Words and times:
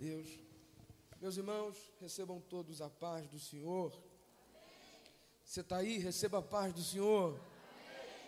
Deus. 0.00 0.30
Meus 1.20 1.36
irmãos, 1.36 1.76
recebam 2.00 2.40
todos 2.40 2.80
a 2.80 2.88
paz 2.88 3.28
do 3.28 3.38
Senhor. 3.38 3.92
Você 5.44 5.60
está 5.60 5.76
aí, 5.76 5.98
receba 5.98 6.38
a 6.38 6.42
paz 6.42 6.72
do 6.72 6.82
Senhor. 6.82 7.38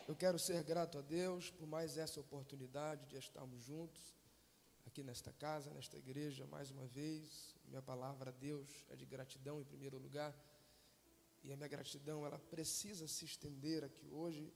Eu 0.06 0.14
quero 0.14 0.38
ser 0.38 0.62
grato 0.64 0.98
a 0.98 1.00
Deus 1.00 1.50
por 1.50 1.66
mais 1.66 1.96
essa 1.96 2.20
oportunidade 2.20 3.06
de 3.06 3.16
estarmos 3.16 3.62
juntos 3.62 4.02
aqui 4.84 5.02
nesta 5.02 5.32
casa, 5.32 5.70
nesta 5.70 5.96
igreja, 5.96 6.46
mais 6.46 6.70
uma 6.70 6.86
vez. 6.86 7.56
Minha 7.64 7.80
palavra 7.80 8.28
a 8.28 8.34
Deus 8.34 8.68
é 8.90 8.94
de 8.94 9.06
gratidão 9.06 9.58
em 9.58 9.64
primeiro 9.64 9.96
lugar. 9.96 10.38
E 11.42 11.54
a 11.54 11.56
minha 11.56 11.68
gratidão, 11.70 12.26
ela 12.26 12.38
precisa 12.38 13.08
se 13.08 13.24
estender 13.24 13.82
aqui 13.82 14.06
hoje 14.10 14.52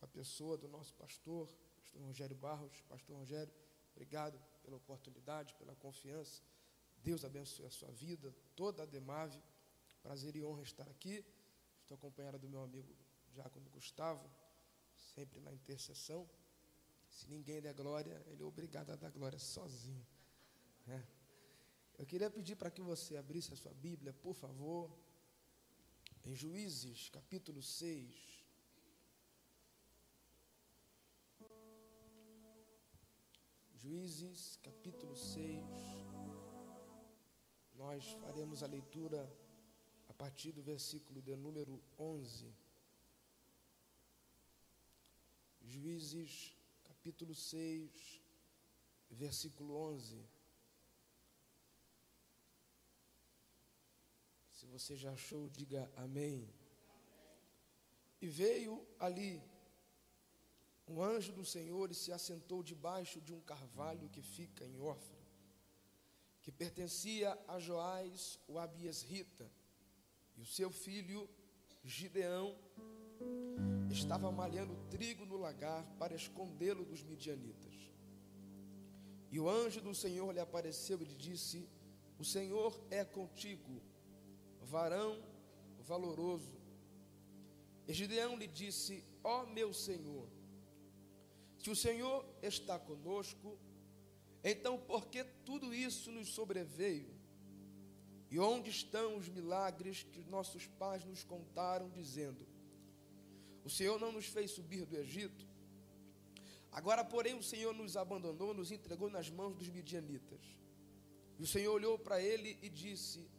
a 0.00 0.06
pessoa 0.06 0.56
do 0.56 0.68
nosso 0.68 0.94
pastor, 0.94 1.48
pastor 1.76 2.02
Rogério 2.02 2.36
Barros. 2.36 2.80
Pastor 2.88 3.16
Rogério, 3.16 3.52
obrigado 3.96 4.40
pela 4.62 4.76
oportunidade, 4.76 5.56
pela 5.56 5.74
confiança 5.74 6.51
Deus 7.02 7.24
abençoe 7.24 7.66
a 7.66 7.70
sua 7.70 7.90
vida, 7.90 8.32
toda 8.54 8.84
a 8.84 8.86
Demave. 8.86 9.40
Prazer 10.02 10.34
e 10.36 10.42
honra 10.42 10.62
estar 10.62 10.88
aqui. 10.88 11.24
Estou 11.80 11.96
acompanhado 11.96 12.38
do 12.38 12.48
meu 12.48 12.62
amigo 12.62 12.94
Diácono 13.32 13.68
Gustavo, 13.70 14.30
sempre 15.14 15.40
na 15.40 15.52
intercessão. 15.52 16.28
Se 17.08 17.28
ninguém 17.28 17.60
der 17.60 17.74
glória, 17.74 18.22
ele 18.26 18.42
é 18.42 18.46
obrigado 18.46 18.90
a 18.90 18.96
dar 18.96 19.10
glória 19.10 19.38
sozinho. 19.38 20.06
É. 20.86 21.02
Eu 21.98 22.06
queria 22.06 22.30
pedir 22.30 22.56
para 22.56 22.70
que 22.70 22.80
você 22.80 23.16
abrisse 23.16 23.52
a 23.52 23.56
sua 23.56 23.74
Bíblia, 23.74 24.12
por 24.12 24.34
favor, 24.34 24.90
em 26.24 26.34
Juízes, 26.34 27.08
capítulo 27.10 27.62
6. 27.62 28.32
Juízes, 33.74 34.56
capítulo 34.62 35.16
6 35.16 36.01
nós 37.74 38.04
faremos 38.20 38.62
a 38.62 38.66
leitura 38.66 39.30
a 40.08 40.14
partir 40.14 40.52
do 40.52 40.62
versículo 40.62 41.22
de 41.22 41.34
número 41.36 41.82
11. 41.98 42.54
Juízes, 45.62 46.54
capítulo 46.84 47.34
6, 47.34 48.20
versículo 49.10 49.74
11. 49.74 50.24
Se 54.50 54.66
você 54.66 54.96
já 54.96 55.12
achou, 55.12 55.48
diga 55.48 55.90
amém. 55.96 56.48
E 58.20 58.28
veio 58.28 58.86
ali 58.98 59.42
um 60.86 61.02
anjo 61.02 61.32
do 61.32 61.44
Senhor 61.44 61.90
e 61.90 61.94
se 61.94 62.12
assentou 62.12 62.62
debaixo 62.62 63.20
de 63.20 63.32
um 63.32 63.40
carvalho 63.40 64.08
que 64.10 64.22
fica 64.22 64.64
em 64.64 64.78
Ofra 64.78 65.21
que 66.42 66.50
pertencia 66.50 67.38
a 67.46 67.58
Joás, 67.58 68.38
o 68.48 68.58
Abiesrita, 68.58 69.50
e 70.36 70.42
o 70.42 70.46
seu 70.46 70.70
filho 70.70 71.28
Gideão 71.84 72.56
estava 73.90 74.30
malhando 74.32 74.74
trigo 74.90 75.24
no 75.24 75.36
lagar 75.36 75.84
para 75.98 76.14
escondê-lo 76.14 76.84
dos 76.84 77.02
midianitas. 77.02 77.74
E 79.30 79.38
o 79.38 79.48
anjo 79.48 79.80
do 79.80 79.94
Senhor 79.94 80.32
lhe 80.32 80.40
apareceu 80.40 81.00
e 81.00 81.04
lhe 81.04 81.14
disse: 81.14 81.68
O 82.18 82.24
Senhor 82.24 82.78
é 82.90 83.04
contigo, 83.04 83.80
varão 84.60 85.22
valoroso. 85.80 86.52
E 87.86 87.92
Gideão 87.92 88.36
lhe 88.36 88.46
disse: 88.46 89.04
Ó 89.22 89.42
oh, 89.42 89.46
meu 89.46 89.72
Senhor, 89.72 90.28
se 91.58 91.70
o 91.70 91.76
Senhor 91.76 92.26
está 92.42 92.78
conosco, 92.78 93.58
então, 94.44 94.78
por 94.78 95.06
que 95.06 95.22
tudo 95.44 95.72
isso 95.72 96.10
nos 96.10 96.28
sobreveio? 96.30 97.14
E 98.30 98.38
onde 98.38 98.70
estão 98.70 99.16
os 99.16 99.28
milagres 99.28 100.02
que 100.02 100.24
nossos 100.24 100.66
pais 100.66 101.04
nos 101.04 101.22
contaram, 101.22 101.88
dizendo: 101.90 102.46
O 103.64 103.70
Senhor 103.70 104.00
não 104.00 104.10
nos 104.10 104.26
fez 104.26 104.50
subir 104.50 104.84
do 104.86 104.96
Egito? 104.96 105.46
Agora, 106.72 107.04
porém, 107.04 107.34
o 107.34 107.42
Senhor 107.42 107.74
nos 107.74 107.96
abandonou, 107.96 108.54
nos 108.54 108.72
entregou 108.72 109.10
nas 109.10 109.28
mãos 109.30 109.54
dos 109.54 109.68
midianitas. 109.68 110.40
E 111.38 111.42
o 111.42 111.46
Senhor 111.46 111.72
olhou 111.72 111.98
para 111.98 112.20
ele 112.20 112.58
e 112.62 112.68
disse: 112.68 113.30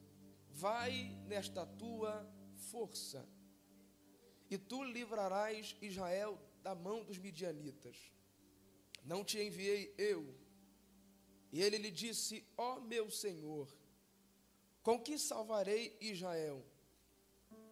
Vai 0.51 1.17
nesta 1.27 1.65
tua 1.65 2.25
força, 2.71 3.27
e 4.49 4.57
tu 4.57 4.83
livrarás 4.83 5.75
Israel 5.81 6.39
da 6.61 6.75
mão 6.75 7.03
dos 7.03 7.17
midianitas. 7.17 7.97
Não 9.03 9.23
te 9.25 9.39
enviei 9.39 9.93
eu 9.97 10.42
e 11.53 11.61
ele 11.61 11.77
lhe 11.77 11.91
disse: 11.91 12.43
Ó 12.57 12.77
oh, 12.77 12.81
meu 12.81 13.11
Senhor, 13.11 13.67
com 14.81 14.99
que 14.99 15.19
salvarei 15.19 15.95
Israel? 16.01 16.65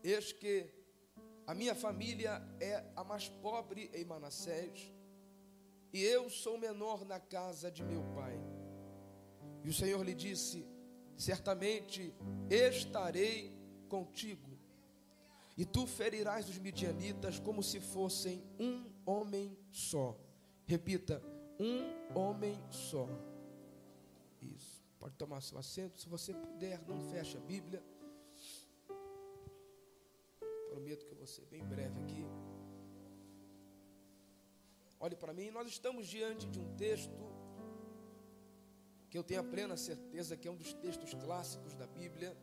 Eis 0.04 0.32
que 0.32 0.70
a 1.48 1.56
minha 1.56 1.74
família 1.74 2.42
é 2.60 2.86
a 2.96 3.04
mais 3.04 3.28
pobre 3.28 3.90
em 3.92 4.06
Manassés, 4.06 4.94
e 5.92 6.04
eu 6.04 6.30
sou 6.30 6.60
menor 6.60 7.04
na 7.06 7.20
casa 7.20 7.72
de 7.72 7.84
meu 7.84 8.04
pai. 8.14 8.40
E 9.64 9.70
o 9.70 9.74
Senhor 9.74 10.06
lhe 10.06 10.14
disse: 10.14 10.64
Certamente 11.18 12.14
estarei 12.52 13.52
contigo, 13.90 14.60
e 15.58 15.66
tu 15.66 15.88
ferirás 15.88 16.48
os 16.48 16.60
midianitas 16.60 17.40
como 17.40 17.64
se 17.64 17.80
fossem 17.80 18.44
um 18.60 18.86
homem 19.08 19.58
só. 19.72 20.16
Repita: 20.68 21.20
um 21.60 22.18
homem 22.18 22.60
só. 22.70 23.08
Pode 25.02 25.16
tomar 25.16 25.42
seu 25.42 25.58
assento. 25.58 26.00
Se 26.00 26.08
você 26.08 26.32
puder, 26.32 26.80
não 26.88 27.00
feche 27.12 27.36
a 27.36 27.40
Bíblia. 27.40 27.84
Prometo 30.70 31.08
que 31.08 31.12
eu 31.12 31.18
vou 31.18 31.26
ser 31.26 31.46
bem 31.48 31.64
breve 31.66 32.00
aqui. 32.04 32.24
Olhe 35.00 35.16
para 35.16 35.34
mim, 35.34 35.50
nós 35.50 35.68
estamos 35.68 36.06
diante 36.06 36.48
de 36.48 36.60
um 36.60 36.76
texto 36.76 37.20
que 39.10 39.18
eu 39.18 39.24
tenho 39.24 39.42
a 39.42 39.44
plena 39.44 39.76
certeza 39.76 40.38
que 40.38 40.48
é 40.48 40.52
um 40.52 40.56
dos 40.56 40.72
textos 40.72 41.16
clássicos 41.16 41.74
da 41.74 41.88
Bíblia. 41.88 42.38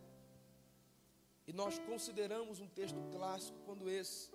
E 1.47 1.53
nós 1.53 1.79
consideramos 1.79 2.59
um 2.59 2.67
texto 2.67 3.01
clássico 3.13 3.61
quando 3.61 3.89
esse 3.89 4.33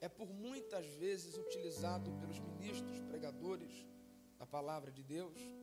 é 0.00 0.08
por 0.08 0.32
muitas 0.32 0.86
vezes 0.94 1.36
utilizado 1.36 2.10
pelos 2.14 2.40
ministros, 2.40 2.98
pregadores 3.02 3.86
da 4.38 4.46
palavra 4.46 4.90
de 4.90 5.02
Deus 5.02 5.61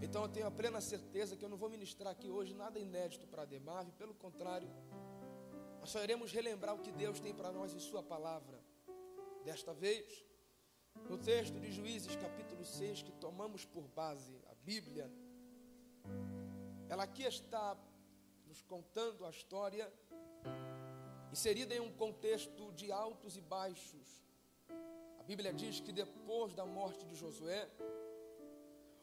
então 0.00 0.22
eu 0.22 0.28
tenho 0.28 0.46
a 0.46 0.50
plena 0.50 0.80
certeza 0.80 1.36
que 1.36 1.44
eu 1.44 1.48
não 1.48 1.56
vou 1.56 1.70
ministrar 1.70 2.12
aqui 2.12 2.30
hoje 2.30 2.54
nada 2.54 2.78
inédito 2.78 3.26
para 3.26 3.42
a 3.42 3.44
Demave, 3.44 3.92
pelo 3.92 4.14
contrário, 4.14 4.68
nós 5.80 5.90
só 5.90 6.02
iremos 6.02 6.30
relembrar 6.32 6.74
o 6.74 6.78
que 6.78 6.92
Deus 6.92 7.18
tem 7.18 7.34
para 7.34 7.50
nós 7.52 7.74
em 7.74 7.78
Sua 7.78 8.02
palavra. 8.02 8.60
Desta 9.44 9.74
vez, 9.74 10.24
no 11.08 11.18
texto 11.18 11.58
de 11.58 11.72
Juízes, 11.72 12.14
capítulo 12.14 12.64
6, 12.64 13.02
que 13.02 13.12
tomamos 13.12 13.64
por 13.64 13.88
base 13.88 14.40
a 14.50 14.54
Bíblia, 14.54 15.10
ela 16.88 17.02
aqui 17.04 17.24
está 17.24 17.76
nos 18.46 18.62
contando 18.62 19.24
a 19.24 19.30
história, 19.30 19.92
inserida 21.32 21.74
em 21.74 21.80
um 21.80 21.92
contexto 21.92 22.70
de 22.72 22.92
altos 22.92 23.36
e 23.36 23.40
baixos. 23.40 24.22
A 25.18 25.22
Bíblia 25.22 25.52
diz 25.52 25.80
que 25.80 25.92
depois 25.92 26.54
da 26.54 26.66
morte 26.66 27.06
de 27.06 27.14
Josué, 27.14 27.68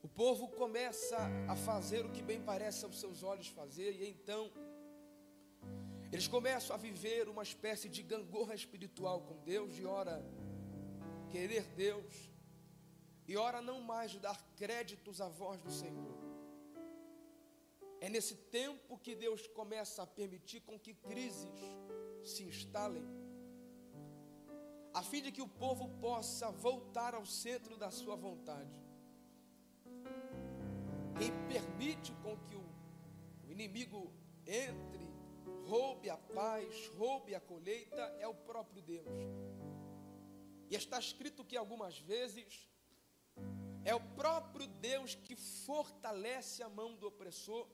o 0.09 0.12
povo 0.22 0.47
começa 0.50 1.18
a 1.47 1.56
fazer 1.56 2.06
o 2.06 2.12
que 2.12 2.22
bem 2.22 2.42
parece 2.42 2.84
aos 2.84 3.00
seus 3.00 3.22
olhos 3.24 3.47
fazer, 3.47 3.92
e 4.02 4.09
então 4.09 4.52
eles 6.12 6.28
começam 6.28 6.75
a 6.75 6.80
viver 6.80 7.30
uma 7.30 7.44
espécie 7.44 7.88
de 7.88 8.02
gangorra 8.02 8.56
espiritual 8.56 9.22
com 9.22 9.38
Deus, 9.44 9.74
de 9.74 9.86
ora 9.86 10.22
querer 11.30 11.64
Deus, 11.75 12.14
e 13.28 13.38
ora 13.38 13.62
não 13.62 13.80
mais 13.81 14.16
dar 14.16 14.38
créditos 14.58 15.22
à 15.22 15.30
voz 15.30 15.62
do 15.62 15.72
Senhor. 15.72 16.18
É 18.01 18.10
nesse 18.10 18.36
tempo 18.36 18.98
que 18.98 19.16
Deus 19.16 19.45
começa 19.48 20.01
a 20.04 20.07
permitir 20.07 20.62
com 20.62 20.78
que 20.78 20.95
crises 20.95 21.62
se 22.24 22.44
instalem, 22.44 23.06
a 24.94 25.04
fim 25.04 25.22
de 25.22 25.31
que 25.31 25.42
o 25.42 25.48
povo 25.48 25.88
possa 26.01 26.51
voltar 26.51 27.13
ao 27.13 27.25
centro 27.25 27.78
da 27.78 27.92
sua 27.92 28.16
vontade. 28.16 28.88
Quem 31.19 31.33
permite 31.50 32.13
com 32.24 32.38
que 32.45 32.56
o, 32.56 32.66
o 33.45 33.51
inimigo 33.51 34.10
entre, 34.48 35.06
roube 35.68 36.10
a 36.10 36.16
paz, 36.18 36.88
roube 36.98 37.36
a 37.36 37.42
colheita, 37.42 38.01
é 38.19 38.27
o 38.27 38.33
próprio 38.33 38.81
Deus. 38.81 39.06
E 40.69 40.75
está 40.75 40.98
escrito 40.98 41.44
que 41.44 41.57
algumas 41.57 42.00
vezes 42.00 42.69
é 43.83 43.94
o 43.94 44.00
próprio 44.00 44.66
Deus 44.66 45.13
que 45.13 45.36
fortalece 45.36 46.63
a 46.63 46.69
mão 46.69 46.95
do 46.95 47.07
opressor, 47.07 47.68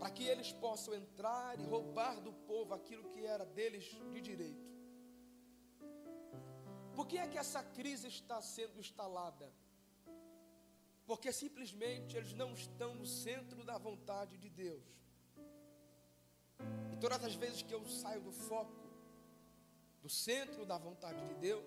para 0.00 0.10
que 0.10 0.24
eles 0.24 0.52
possam 0.52 0.94
entrar 0.94 1.60
e 1.60 1.62
roubar 1.62 2.20
do 2.20 2.32
povo 2.32 2.74
aquilo 2.74 3.08
que 3.10 3.24
era 3.24 3.46
deles 3.46 3.84
de 3.84 4.20
direito. 4.20 4.68
Por 6.92 7.06
que 7.06 7.18
é 7.18 7.28
que 7.28 7.38
essa 7.38 7.62
crise 7.62 8.08
está 8.08 8.42
sendo 8.42 8.80
instalada? 8.80 9.52
Porque 11.10 11.32
simplesmente 11.32 12.16
eles 12.16 12.32
não 12.34 12.52
estão 12.52 12.94
no 12.94 13.04
centro 13.04 13.64
da 13.64 13.76
vontade 13.76 14.38
de 14.38 14.48
Deus. 14.48 14.84
E 16.92 16.96
todas 17.00 17.24
as 17.24 17.34
vezes 17.34 17.62
que 17.62 17.74
eu 17.74 17.84
saio 17.84 18.20
do 18.20 18.30
foco, 18.30 18.80
do 20.00 20.08
centro 20.08 20.64
da 20.64 20.78
vontade 20.78 21.20
de 21.26 21.34
Deus, 21.34 21.64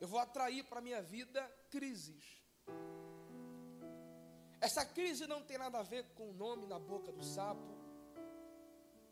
eu 0.00 0.08
vou 0.08 0.18
atrair 0.18 0.64
para 0.64 0.80
a 0.80 0.82
minha 0.82 1.00
vida 1.00 1.40
crises. 1.70 2.42
Essa 4.60 4.84
crise 4.84 5.28
não 5.28 5.44
tem 5.44 5.56
nada 5.56 5.78
a 5.78 5.84
ver 5.84 6.02
com 6.16 6.30
o 6.30 6.32
nome 6.32 6.66
na 6.66 6.80
boca 6.80 7.12
do 7.12 7.22
sapo, 7.22 7.78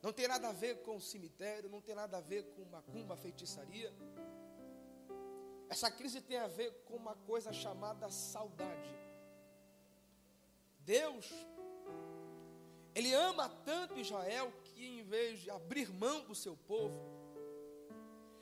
não 0.03 0.13
tem 0.13 0.27
nada 0.27 0.49
a 0.49 0.53
ver 0.53 0.83
com 0.83 0.97
o 0.97 1.01
cemitério, 1.01 1.71
não 1.71 1.81
tem 1.81 1.95
nada 1.95 2.19
a 2.19 2.21
ver 2.21 2.43
com 2.57 2.65
macumba, 2.65 3.17
feitiçaria. 3.17 3.95
Essa 5.69 5.91
crise 5.91 6.21
tem 6.21 6.39
a 6.39 6.47
ver 6.47 6.73
com 6.85 6.95
uma 6.97 7.15
coisa 7.15 7.53
chamada 7.53 8.09
saudade. 8.11 8.91
Deus, 10.81 11.29
Ele 12.95 13.13
ama 13.13 13.49
tanto 13.65 13.99
Israel 13.99 14.53
que, 14.65 14.87
em 14.87 15.03
vez 15.03 15.41
de 15.41 15.51
abrir 15.51 15.93
mão 15.93 16.25
do 16.25 16.35
seu 16.35 16.57
povo, 16.57 16.97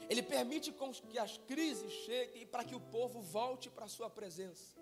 Ele 0.08 0.22
permite 0.22 0.74
que 1.08 1.18
as 1.18 1.38
crises 1.38 1.90
cheguem 1.90 2.46
para 2.46 2.64
que 2.64 2.74
o 2.74 2.80
povo 2.80 3.20
volte 3.22 3.70
para 3.70 3.86
a 3.86 3.88
Sua 3.88 4.10
presença. 4.10 4.78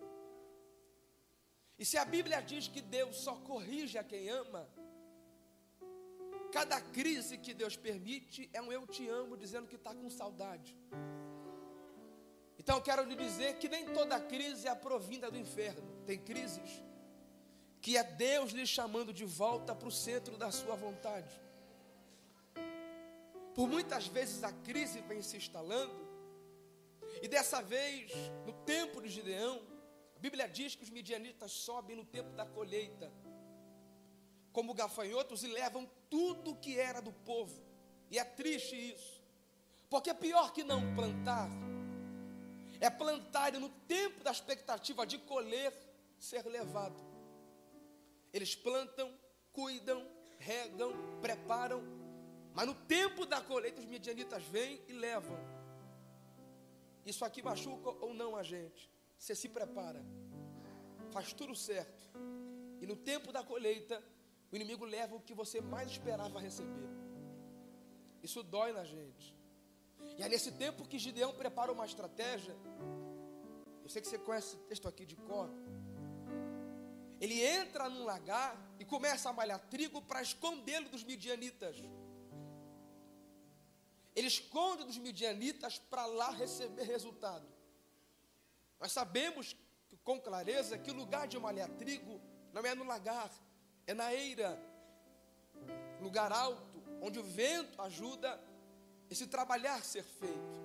E 1.78 1.84
se 1.84 1.96
a 1.96 2.04
Bíblia 2.04 2.40
diz 2.40 2.66
que 2.66 2.80
Deus 2.80 3.16
só 3.16 3.36
corrige 3.36 3.98
a 3.98 4.04
quem 4.04 4.28
ama, 4.28 4.68
cada 6.52 6.80
crise 6.80 7.38
que 7.38 7.54
Deus 7.54 7.76
permite 7.76 8.50
é 8.52 8.60
um 8.60 8.72
eu 8.72 8.86
te 8.86 9.08
amo, 9.08 9.36
dizendo 9.36 9.68
que 9.68 9.76
está 9.76 9.94
com 9.94 10.10
saudade. 10.10 10.76
Então 12.62 12.80
quero 12.80 13.02
lhe 13.02 13.16
dizer 13.16 13.58
que 13.58 13.68
nem 13.68 13.86
toda 13.86 14.20
crise 14.20 14.68
é 14.68 14.74
provinda 14.74 15.28
do 15.28 15.36
inferno. 15.36 15.82
Tem 16.06 16.16
crises 16.16 16.80
que 17.80 17.96
é 17.96 18.04
Deus 18.04 18.52
lhe 18.52 18.64
chamando 18.64 19.12
de 19.12 19.24
volta 19.24 19.74
para 19.74 19.88
o 19.88 19.90
centro 19.90 20.38
da 20.38 20.52
sua 20.52 20.76
vontade. 20.76 21.34
Por 23.56 23.68
muitas 23.68 24.06
vezes 24.06 24.44
a 24.44 24.52
crise 24.52 25.00
vem 25.00 25.20
se 25.20 25.36
instalando, 25.36 26.08
e 27.20 27.26
dessa 27.26 27.60
vez, 27.60 28.12
no 28.46 28.52
tempo 28.64 29.02
de 29.02 29.08
Gideão, 29.08 29.60
a 30.16 30.18
Bíblia 30.20 30.48
diz 30.48 30.76
que 30.76 30.84
os 30.84 30.90
midianitas 30.90 31.50
sobem 31.50 31.96
no 31.96 32.04
tempo 32.04 32.30
da 32.30 32.46
colheita, 32.46 33.12
como 34.52 34.72
gafanhotos, 34.72 35.42
e 35.42 35.48
levam 35.48 35.90
tudo 36.08 36.54
que 36.54 36.78
era 36.78 37.02
do 37.02 37.12
povo. 37.12 37.60
E 38.08 38.18
é 38.20 38.24
triste 38.24 38.76
isso, 38.76 39.20
porque 39.90 40.14
pior 40.14 40.52
que 40.52 40.62
não 40.62 40.94
plantar 40.94 41.50
é 42.84 42.90
plantar 42.90 43.54
e 43.54 43.58
no 43.58 43.68
tempo 43.68 44.24
da 44.24 44.32
expectativa 44.32 45.06
de 45.06 45.16
colher, 45.18 45.72
ser 46.18 46.44
levado. 46.46 47.00
Eles 48.32 48.56
plantam, 48.56 49.08
cuidam, 49.52 50.04
regam, 50.38 50.92
preparam, 51.20 51.80
mas 52.52 52.66
no 52.66 52.74
tempo 52.74 53.24
da 53.24 53.40
colheita 53.40 53.80
os 53.80 53.86
medianitas 53.86 54.42
vêm 54.44 54.82
e 54.88 54.92
levam. 54.92 55.38
Isso 57.06 57.24
aqui 57.24 57.40
machuca 57.40 57.90
ou 58.04 58.12
não 58.14 58.34
a 58.34 58.42
gente? 58.42 58.90
Você 59.16 59.34
se 59.34 59.48
prepara, 59.48 60.04
faz 61.12 61.32
tudo 61.32 61.54
certo, 61.54 62.10
e 62.80 62.86
no 62.86 62.96
tempo 62.96 63.32
da 63.32 63.44
colheita, 63.44 64.02
o 64.50 64.56
inimigo 64.56 64.84
leva 64.84 65.14
o 65.14 65.20
que 65.20 65.34
você 65.34 65.60
mais 65.60 65.88
esperava 65.92 66.40
receber. 66.40 66.88
Isso 68.20 68.42
dói 68.42 68.72
na 68.72 68.84
gente. 68.84 69.41
E 70.16 70.22
é 70.22 70.28
nesse 70.28 70.52
tempo 70.52 70.86
que 70.86 70.98
Gideão 70.98 71.32
prepara 71.32 71.72
uma 71.72 71.86
estratégia. 71.86 72.56
Eu 73.82 73.88
sei 73.88 74.00
que 74.02 74.08
você 74.08 74.18
conhece 74.18 74.56
esse 74.56 74.64
texto 74.64 74.88
aqui 74.88 75.04
de 75.04 75.16
cor. 75.16 75.48
Ele 77.20 77.40
entra 77.40 77.88
num 77.88 78.04
lagar 78.04 78.56
e 78.78 78.84
começa 78.84 79.30
a 79.30 79.32
malhar 79.32 79.60
trigo 79.70 80.02
para 80.02 80.20
escondê-lo 80.22 80.88
dos 80.88 81.04
midianitas. 81.04 81.76
Ele 84.14 84.26
esconde 84.26 84.84
dos 84.84 84.98
midianitas 84.98 85.78
para 85.78 86.04
lá 86.06 86.30
receber 86.30 86.82
resultado. 86.82 87.46
Nós 88.78 88.92
sabemos 88.92 89.56
com 90.04 90.20
clareza 90.20 90.76
que 90.76 90.90
o 90.90 90.94
lugar 90.94 91.26
de 91.28 91.38
malhar 91.38 91.68
trigo 91.70 92.20
não 92.52 92.62
é 92.62 92.74
no 92.74 92.84
lagar, 92.84 93.30
é 93.86 93.94
na 93.94 94.12
eira, 94.12 94.60
lugar 96.00 96.32
alto, 96.32 96.82
onde 97.00 97.18
o 97.18 97.22
vento 97.22 97.80
ajuda 97.80 98.38
esse 99.12 99.26
trabalhar 99.26 99.82
ser 99.84 100.04
feito. 100.04 100.62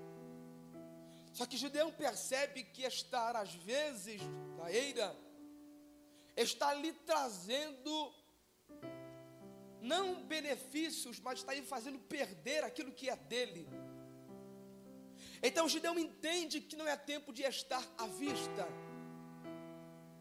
Só 1.33 1.45
que 1.45 1.57
Gideão 1.57 1.91
percebe 1.91 2.63
que 2.63 2.83
estar 2.83 3.35
às 3.35 3.53
vezes 3.53 4.21
na 4.57 4.71
eira 4.71 5.15
está 6.35 6.73
lhe 6.73 6.93
trazendo 7.09 8.13
não 9.81 10.23
benefícios, 10.23 11.19
mas 11.19 11.39
está 11.39 11.53
lhe 11.53 11.61
fazendo 11.61 11.99
perder 11.99 12.63
aquilo 12.63 12.91
que 12.91 13.09
é 13.09 13.15
dele. 13.15 13.67
Então 15.43 15.69
Gideão 15.69 15.97
entende 15.99 16.61
que 16.61 16.75
não 16.75 16.87
é 16.87 16.97
tempo 16.97 17.31
de 17.31 17.43
estar 17.43 17.83
à 17.97 18.07
vista. 18.07 18.67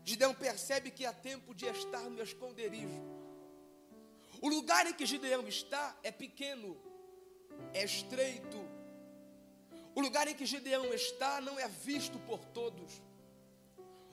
Gideão 0.04 0.34
percebe 0.34 0.90
que 0.90 1.06
é 1.06 1.12
tempo 1.12 1.54
de 1.54 1.66
estar 1.66 2.04
no 2.10 2.22
esconderijo. 2.22 3.02
O 4.40 4.48
lugar 4.48 4.86
em 4.86 4.92
que 4.92 5.06
Gideão 5.06 5.48
está 5.48 5.96
é 6.02 6.12
pequeno, 6.12 6.76
é 7.76 7.84
estreito. 7.84 8.64
O 9.94 10.00
lugar 10.00 10.28
em 10.28 10.34
que 10.34 10.46
Gideão 10.46 10.92
está 10.92 11.40
não 11.40 11.58
é 11.58 11.68
visto 11.68 12.18
por 12.20 12.44
todos. 12.46 13.02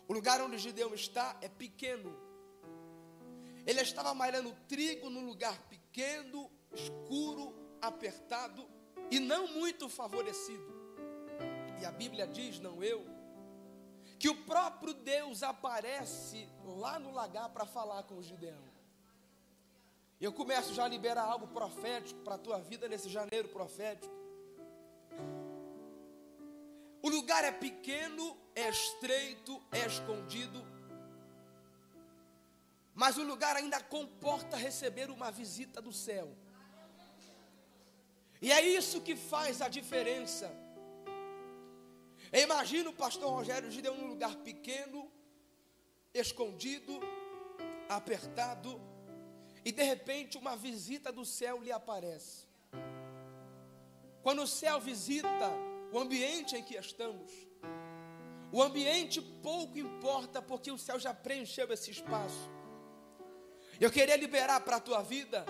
O 0.07 0.13
lugar 0.13 0.41
onde 0.41 0.57
Gideão 0.57 0.93
está 0.93 1.37
é 1.41 1.49
pequeno. 1.49 2.15
Ele 3.65 3.81
estava 3.81 4.13
malhando 4.13 4.53
trigo 4.67 5.09
num 5.09 5.25
lugar 5.25 5.57
pequeno, 5.69 6.51
escuro, 6.73 7.55
apertado 7.81 8.67
e 9.09 9.19
não 9.19 9.47
muito 9.47 9.87
favorecido. 9.87 10.73
E 11.81 11.85
a 11.85 11.91
Bíblia 11.91 12.27
diz, 12.27 12.59
não 12.59 12.83
eu, 12.83 13.05
que 14.19 14.29
o 14.29 14.43
próprio 14.43 14.93
Deus 14.93 15.43
aparece 15.43 16.49
lá 16.63 16.99
no 16.99 17.11
lagar 17.11 17.49
para 17.49 17.65
falar 17.65 18.03
com 18.03 18.21
Gideão. 18.21 18.72
Eu 20.25 20.31
começo 20.31 20.73
já 20.73 20.85
a 20.85 20.87
liberar 20.87 21.25
algo 21.25 21.47
profético 21.47 22.21
para 22.21 22.35
a 22.35 22.37
tua 22.37 22.57
vida 22.57 22.87
nesse 22.87 23.09
janeiro 23.09 23.49
profético. 23.49 24.15
O 27.01 27.09
lugar 27.09 27.43
é 27.43 27.51
pequeno, 27.51 28.37
é 28.55 28.69
estreito, 28.69 29.61
é 29.69 29.85
escondido, 29.85 30.65
mas 32.95 33.17
o 33.17 33.23
lugar 33.23 33.57
ainda 33.57 33.81
comporta 33.83 34.55
receber 34.55 35.09
uma 35.09 35.29
visita 35.29 35.81
do 35.81 35.91
céu. 35.91 36.33
E 38.41 38.49
é 38.49 38.61
isso 38.61 39.01
que 39.01 39.17
faz 39.17 39.61
a 39.61 39.67
diferença. 39.67 40.49
Imagina 42.31 42.89
o 42.89 42.93
pastor 42.93 43.29
Rogério 43.29 43.69
Gideon 43.69 43.95
num 43.95 44.07
lugar 44.07 44.37
pequeno, 44.37 45.11
escondido, 46.13 46.97
apertado, 47.89 48.92
e 49.65 49.71
de 49.71 49.83
repente 49.83 50.37
uma 50.37 50.55
visita 50.55 51.11
do 51.11 51.25
céu 51.25 51.61
lhe 51.61 51.71
aparece. 51.71 52.47
Quando 54.21 54.43
o 54.43 54.47
céu 54.47 54.79
visita 54.79 55.51
o 55.91 55.99
ambiente 55.99 56.55
em 56.55 56.63
que 56.63 56.75
estamos, 56.75 57.31
o 58.51 58.61
ambiente 58.61 59.21
pouco 59.21 59.77
importa, 59.77 60.41
porque 60.41 60.71
o 60.71 60.77
céu 60.77 60.99
já 60.99 61.13
preencheu 61.13 61.71
esse 61.71 61.91
espaço. 61.91 62.49
Eu 63.79 63.91
queria 63.91 64.15
liberar 64.15 64.59
para 64.61 64.77
a 64.77 64.79
tua 64.79 65.01
vida 65.01 65.45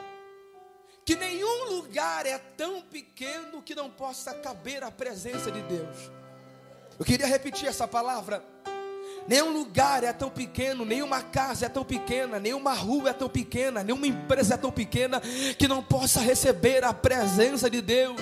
que 1.05 1.15
nenhum 1.15 1.65
lugar 1.75 2.25
é 2.25 2.37
tão 2.37 2.81
pequeno 2.81 3.61
que 3.61 3.75
não 3.75 3.89
possa 3.89 4.33
caber 4.35 4.83
a 4.83 4.91
presença 4.91 5.51
de 5.51 5.61
Deus. 5.63 5.97
Eu 6.97 7.05
queria 7.05 7.27
repetir 7.27 7.67
essa 7.67 7.87
palavra. 7.87 8.43
Nenhum 9.27 9.53
lugar 9.53 10.03
é 10.03 10.11
tão 10.11 10.29
pequeno, 10.29 10.85
nenhuma 10.85 11.21
casa 11.21 11.65
é 11.65 11.69
tão 11.69 11.83
pequena, 11.83 12.39
nenhuma 12.39 12.73
rua 12.73 13.11
é 13.11 13.13
tão 13.13 13.29
pequena, 13.29 13.83
nenhuma 13.83 14.05
empresa 14.05 14.55
é 14.55 14.57
tão 14.57 14.71
pequena 14.71 15.21
que 15.57 15.67
não 15.67 15.81
possa 15.81 16.19
receber 16.19 16.83
a 16.83 16.93
presença 16.93 17.69
de 17.69 17.81
Deus. 17.81 18.19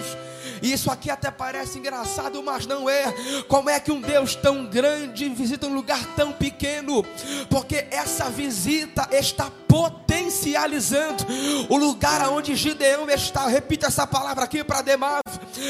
E 0.62 0.72
isso 0.72 0.92
aqui 0.92 1.10
até 1.10 1.32
parece 1.32 1.80
engraçado, 1.80 2.42
mas 2.44 2.68
não 2.68 2.88
é. 2.88 3.12
Como 3.48 3.70
é 3.70 3.80
que 3.80 3.92
um 3.92 4.00
Deus 4.00 4.36
tão 4.36 4.66
grande 4.68 5.28
visita 5.30 5.66
um 5.66 5.74
lugar 5.74 6.06
tão 6.16 6.32
pequeno? 6.32 7.04
Porque 7.50 7.88
essa 7.90 8.30
visita 8.30 9.08
está 9.12 9.52
potencializando 9.68 11.26
o 11.68 11.78
lugar 11.78 12.30
onde 12.30 12.56
Gideão 12.56 13.10
está. 13.10 13.48
Repita 13.48 13.88
essa 13.88 14.06
palavra 14.06 14.44
aqui 14.44 14.64
para 14.64 14.82
Demar. 14.82 15.21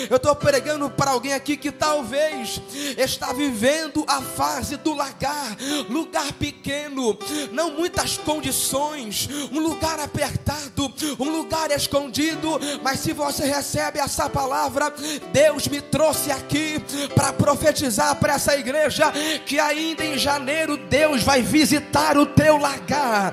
Eu 0.10 0.18
estou 0.18 0.36
pregando 0.36 0.90
para 0.90 1.12
alguém 1.12 1.34
aqui 1.34 1.58
que 1.58 1.72
talvez 1.72 2.62
está 2.98 3.34
vivendo 3.34 4.04
a 4.08 4.22
fase 4.22 4.78
do 4.78 4.94
lagar, 4.94 5.58
lugar 5.90 6.32
pequeno, 6.34 7.18
não 7.52 7.72
muitas 7.72 8.18
condições, 8.18 9.30
um 9.52 9.60
lugar 9.60 10.00
apertado, 10.00 10.94
um 11.20 11.30
lugar 11.30 11.72
escondido. 11.72 12.60
Mas 12.84 13.00
se 13.00 13.14
você 13.14 13.46
recebe 13.46 14.00
essa 14.00 14.30
palavra, 14.30 14.94
Deus 15.32 15.68
me 15.68 15.82
trouxe 15.82 16.32
aqui 16.32 16.82
para 17.14 17.34
profetizar 17.34 18.16
para 18.16 18.34
essa 18.34 18.58
igreja 18.58 19.12
que 19.46 19.60
ainda 19.60 20.06
em 20.06 20.18
janeiro 20.18 20.78
Deus 20.78 21.24
vai 21.24 21.42
visitar 21.42 22.18
o 22.18 22.26
teu 22.26 22.58
lagar. 22.58 23.32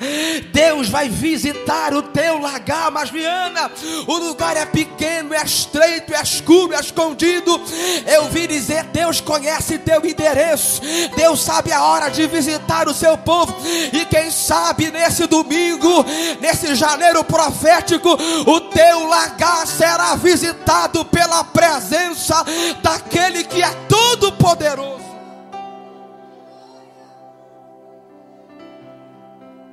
Deus 0.53 0.89
vai 0.89 1.09
visitar 1.09 1.95
o 1.95 2.03
teu 2.03 2.39
lagar, 2.39 2.91
mas 2.91 3.11
Viana, 3.11 3.71
o 4.07 4.17
lugar 4.17 4.57
é 4.57 4.67
pequeno, 4.67 5.35
é 5.35 5.43
estreito, 5.43 6.15
é 6.15 6.23
escuro, 6.23 6.48
é 6.75 6.81
escondido. 6.81 7.61
Eu 8.07 8.29
vi 8.31 8.47
dizer: 8.47 8.85
Deus 8.85 9.21
conhece 9.21 9.79
teu 9.79 10.05
endereço, 10.05 10.81
Deus 11.17 11.43
sabe 11.43 11.73
a 11.73 11.83
hora 11.83 12.09
de 12.09 12.27
visitar 12.27 12.89
o 12.89 12.95
seu 12.95 13.17
povo, 13.19 13.55
e 13.93 14.05
quem 14.07 14.31
sabe 14.31 14.91
nesse 14.91 15.27
domingo, 15.27 16.05
nesse 16.41 16.75
janeiro 16.75 17.23
profético, 17.25 18.17
o 18.47 18.61
teu 18.61 19.07
lagar 19.07 19.67
será 19.67 20.15
visitado 20.17 21.05
pela 21.05 21.45
presença 21.45 22.45
daquele 22.83 23.45
que 23.45 23.63
é 23.63 23.71
todo 23.89 24.33
poderoso. 24.33 24.99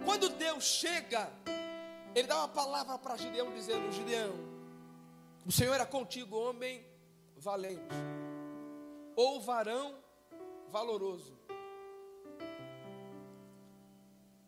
Quando 0.06 0.30
Deus 0.30 0.64
chega, 0.64 1.28
Ele 2.14 2.28
dá 2.28 2.38
uma 2.38 2.48
palavra 2.48 2.98
para 2.98 3.18
Gideão, 3.18 3.52
dizendo: 3.54 3.92
Gideão, 3.92 4.55
o 5.46 5.52
Senhor 5.52 5.80
é 5.80 5.86
contigo, 5.86 6.36
homem 6.36 6.84
valente, 7.36 7.96
ou 9.16 9.40
varão 9.40 10.04
valoroso. 10.70 11.38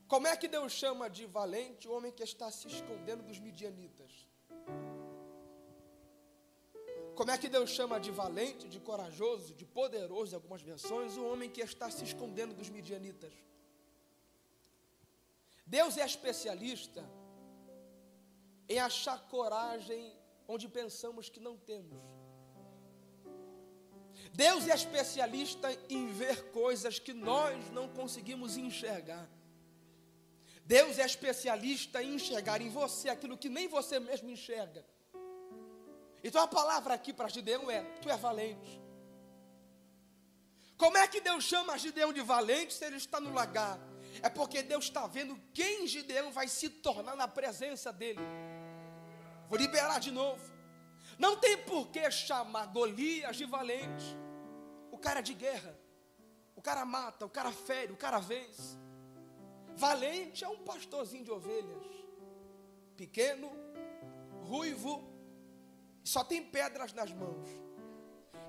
Como 0.07 0.25
é 0.25 0.35
que 0.35 0.47
Deus 0.47 0.71
chama 0.71 1.09
de 1.09 1.25
valente 1.25 1.87
o 1.87 1.91
homem 1.91 2.11
que 2.11 2.23
está 2.23 2.49
se 2.49 2.67
escondendo 2.67 3.23
dos 3.23 3.39
midianitas? 3.39 4.27
Como 7.13 7.29
é 7.29 7.37
que 7.37 7.49
Deus 7.49 7.69
chama 7.69 7.99
de 7.99 8.09
valente, 8.09 8.67
de 8.67 8.79
corajoso, 8.79 9.53
de 9.53 9.65
poderoso, 9.65 10.31
em 10.31 10.35
algumas 10.35 10.61
versões, 10.61 11.17
o 11.17 11.25
homem 11.25 11.49
que 11.49 11.61
está 11.61 11.91
se 11.91 12.03
escondendo 12.03 12.55
dos 12.55 12.69
midianitas? 12.69 13.33
Deus 15.65 15.97
é 15.97 16.05
especialista 16.05 17.03
em 18.69 18.79
achar 18.79 19.27
coragem 19.27 20.16
onde 20.47 20.67
pensamos 20.67 21.29
que 21.29 21.39
não 21.39 21.57
temos. 21.57 22.01
Deus 24.33 24.67
é 24.67 24.75
especialista 24.75 25.67
em 25.89 26.07
ver 26.07 26.51
coisas 26.51 26.99
que 26.99 27.13
nós 27.13 27.69
não 27.71 27.87
conseguimos 27.89 28.57
enxergar. 28.57 29.27
Deus 30.63 30.99
é 30.99 31.05
especialista 31.05 32.03
em 32.03 32.15
enxergar 32.15 32.61
em 32.61 32.69
você 32.69 33.09
aquilo 33.09 33.37
que 33.37 33.49
nem 33.49 33.67
você 33.67 33.99
mesmo 33.99 34.29
enxerga. 34.29 34.85
Então 36.23 36.41
a 36.41 36.47
palavra 36.47 36.93
aqui 36.93 37.13
para 37.13 37.29
Gideão 37.29 37.71
é: 37.71 37.83
Tu 38.01 38.09
é 38.09 38.17
valente. 38.17 38.81
Como 40.77 40.97
é 40.97 41.07
que 41.07 41.21
Deus 41.21 41.43
chama 41.43 41.77
Gideão 41.77 42.13
de 42.13 42.21
valente 42.21 42.73
se 42.73 42.85
ele 42.85 42.97
está 42.97 43.19
no 43.19 43.33
lagar? 43.33 43.79
É 44.21 44.29
porque 44.29 44.61
Deus 44.61 44.85
está 44.85 45.07
vendo 45.07 45.39
quem 45.53 45.87
Gideão 45.87 46.31
vai 46.31 46.47
se 46.47 46.69
tornar 46.69 47.15
na 47.15 47.27
presença 47.27 47.91
dele. 47.91 48.19
Vou 49.49 49.57
liberar 49.57 49.99
de 49.99 50.11
novo. 50.11 50.43
Não 51.17 51.37
tem 51.37 51.57
por 51.57 51.87
que 51.87 52.09
chamar 52.11 52.67
Golias 52.67 53.35
de 53.35 53.45
valente. 53.45 54.17
O 54.91 54.97
cara 54.97 55.19
é 55.19 55.23
de 55.23 55.33
guerra. 55.33 55.77
O 56.55 56.61
cara 56.61 56.83
mata, 56.85 57.25
o 57.25 57.29
cara 57.29 57.51
fere, 57.51 57.93
o 57.93 57.97
cara 57.97 58.19
vence. 58.19 58.77
Valente 59.75 60.43
é 60.43 60.49
um 60.49 60.63
pastorzinho 60.63 61.23
de 61.23 61.31
ovelhas. 61.31 61.85
Pequeno, 62.95 63.51
ruivo, 64.41 65.07
só 66.03 66.23
tem 66.23 66.43
pedras 66.43 66.93
nas 66.93 67.11
mãos. 67.11 67.47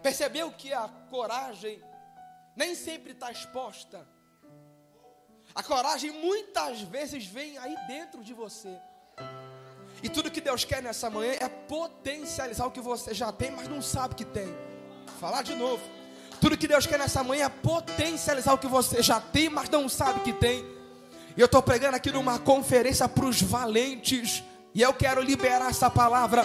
Percebeu 0.02 0.50
que 0.52 0.72
a 0.72 0.88
coragem 1.10 1.82
nem 2.56 2.74
sempre 2.74 3.12
está 3.12 3.30
exposta. 3.30 4.08
A 5.54 5.62
coragem 5.62 6.10
muitas 6.10 6.80
vezes 6.82 7.26
vem 7.26 7.58
aí 7.58 7.76
dentro 7.86 8.22
de 8.22 8.32
você. 8.32 8.80
E 10.02 10.08
tudo 10.08 10.30
que 10.30 10.40
Deus 10.40 10.64
quer 10.64 10.82
nessa 10.82 11.10
manhã 11.10 11.32
é 11.40 11.48
potencializar 11.48 12.66
o 12.66 12.70
que 12.70 12.80
você 12.80 13.12
já 13.12 13.32
tem, 13.32 13.50
mas 13.50 13.68
não 13.68 13.82
sabe 13.82 14.14
que 14.14 14.24
tem. 14.24 14.46
Vou 14.46 15.18
falar 15.20 15.42
de 15.42 15.54
novo. 15.54 15.82
Tudo 16.40 16.56
que 16.56 16.68
Deus 16.68 16.86
quer 16.86 16.98
nessa 16.98 17.24
manhã 17.24 17.46
é 17.46 17.48
potencializar 17.48 18.54
o 18.54 18.58
que 18.58 18.68
você 18.68 19.02
já 19.02 19.20
tem, 19.20 19.48
mas 19.48 19.68
não 19.68 19.88
sabe 19.88 20.20
que 20.20 20.32
tem. 20.32 20.64
E 21.36 21.40
eu 21.40 21.46
estou 21.46 21.62
pregando 21.62 21.96
aqui 21.96 22.12
numa 22.12 22.38
conferência 22.38 23.08
para 23.08 23.24
os 23.24 23.42
valentes. 23.42 24.42
E 24.74 24.82
eu 24.82 24.94
quero 24.94 25.20
liberar 25.20 25.70
essa 25.70 25.90
palavra 25.90 26.44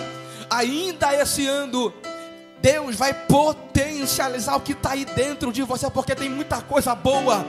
ainda 0.49 1.13
esse 1.15 1.45
ano. 1.47 1.93
Deus 2.63 2.95
vai 2.95 3.13
potencializar 3.13 4.55
o 4.55 4.61
que 4.61 4.71
está 4.71 4.91
aí 4.91 5.03
dentro 5.03 5.51
de 5.51 5.61
você, 5.63 5.89
porque 5.89 6.15
tem 6.15 6.29
muita 6.29 6.61
coisa 6.61 6.95
boa 6.95 7.45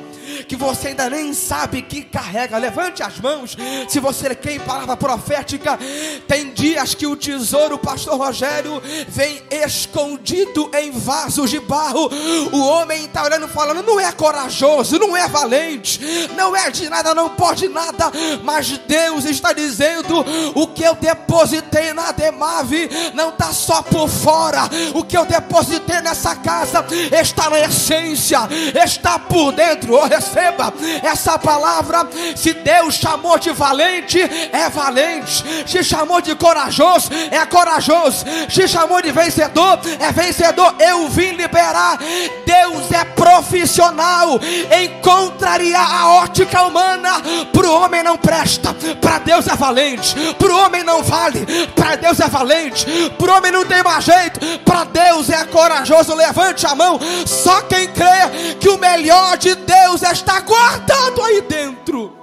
que 0.48 0.56
você 0.56 0.88
ainda 0.88 1.08
nem 1.08 1.32
sabe 1.32 1.82
que 1.82 2.02
carrega. 2.02 2.58
Levante 2.58 3.00
as 3.00 3.20
mãos, 3.20 3.56
se 3.88 4.00
você 4.00 4.34
quer 4.34 4.58
palavra 4.60 4.96
profética. 4.96 5.78
Tem 6.26 6.52
dias 6.52 6.94
que 6.94 7.06
o 7.06 7.14
tesouro, 7.14 7.78
pastor 7.78 8.18
Rogério, 8.18 8.82
vem 9.06 9.40
escondido 9.50 10.68
em 10.74 10.90
vasos 10.90 11.48
de 11.48 11.60
barro. 11.60 12.10
O 12.50 12.58
homem 12.58 13.04
está 13.04 13.22
olhando, 13.22 13.46
falando: 13.46 13.82
não 13.82 14.00
é 14.00 14.10
corajoso, 14.10 14.98
não 14.98 15.16
é 15.16 15.28
valente, 15.28 16.00
não 16.36 16.56
é 16.56 16.70
de 16.70 16.88
nada, 16.88 17.14
não 17.14 17.30
pode 17.30 17.68
nada. 17.68 18.10
Mas 18.42 18.78
Deus 18.78 19.24
está 19.26 19.52
dizendo: 19.52 20.24
o 20.56 20.66
que 20.66 20.82
eu 20.82 20.96
depositei 20.96 21.92
na 21.92 22.10
Demave 22.10 22.88
não 23.14 23.28
está 23.28 23.52
só 23.52 23.80
por 23.80 24.08
fora, 24.08 24.62
o 24.94 25.03
que 25.04 25.16
eu 25.16 25.24
depositei 25.24 26.00
nessa 26.00 26.34
casa 26.36 26.84
está 27.12 27.50
na 27.50 27.60
essência, 27.60 28.40
está 28.84 29.18
por 29.18 29.52
dentro. 29.52 29.94
Oh, 29.94 30.04
receba 30.04 30.72
essa 31.02 31.38
palavra. 31.38 32.08
Se 32.36 32.52
Deus 32.52 32.94
chamou 32.94 33.38
de 33.38 33.50
valente, 33.50 34.20
é 34.20 34.68
valente. 34.68 35.44
Se 35.66 35.82
chamou 35.82 36.20
de 36.20 36.34
corajoso, 36.34 37.10
é 37.30 37.44
corajoso. 37.46 38.24
Se 38.48 38.66
chamou 38.68 39.00
de 39.00 39.12
vencedor, 39.12 39.78
é 39.98 40.12
vencedor. 40.12 40.74
Eu 40.78 41.08
vim 41.08 41.32
liberar. 41.32 41.98
Deus 42.44 42.90
é 42.92 43.04
profissional 43.04 44.38
em 44.70 45.00
contrariar 45.00 45.90
a 45.90 46.08
ótica 46.08 46.62
humana. 46.62 47.22
Para 47.52 47.66
o 47.66 47.82
homem 47.82 48.02
não 48.02 48.16
presta, 48.16 48.74
para 49.00 49.18
Deus 49.18 49.46
é 49.46 49.56
valente. 49.56 50.14
Para 50.38 50.52
o 50.52 50.58
homem 50.64 50.82
não 50.82 51.02
vale, 51.02 51.44
para 51.74 51.96
Deus 51.96 52.20
é 52.20 52.28
valente. 52.28 52.86
Para 53.18 53.32
o 53.32 53.36
homem 53.36 53.52
não 53.52 53.64
tem 53.64 53.82
mais 53.82 54.04
jeito, 54.04 54.40
para 54.64 54.84
Deus 54.94 55.28
é 55.28 55.44
corajoso. 55.46 56.14
Levante 56.14 56.66
a 56.66 56.74
mão. 56.74 56.98
Só 57.26 57.62
quem 57.62 57.92
crê 57.92 58.54
que 58.60 58.68
o 58.68 58.78
melhor 58.78 59.36
de 59.36 59.54
Deus 59.54 60.02
está 60.02 60.40
guardado 60.40 61.20
aí 61.22 61.40
dentro. 61.42 62.16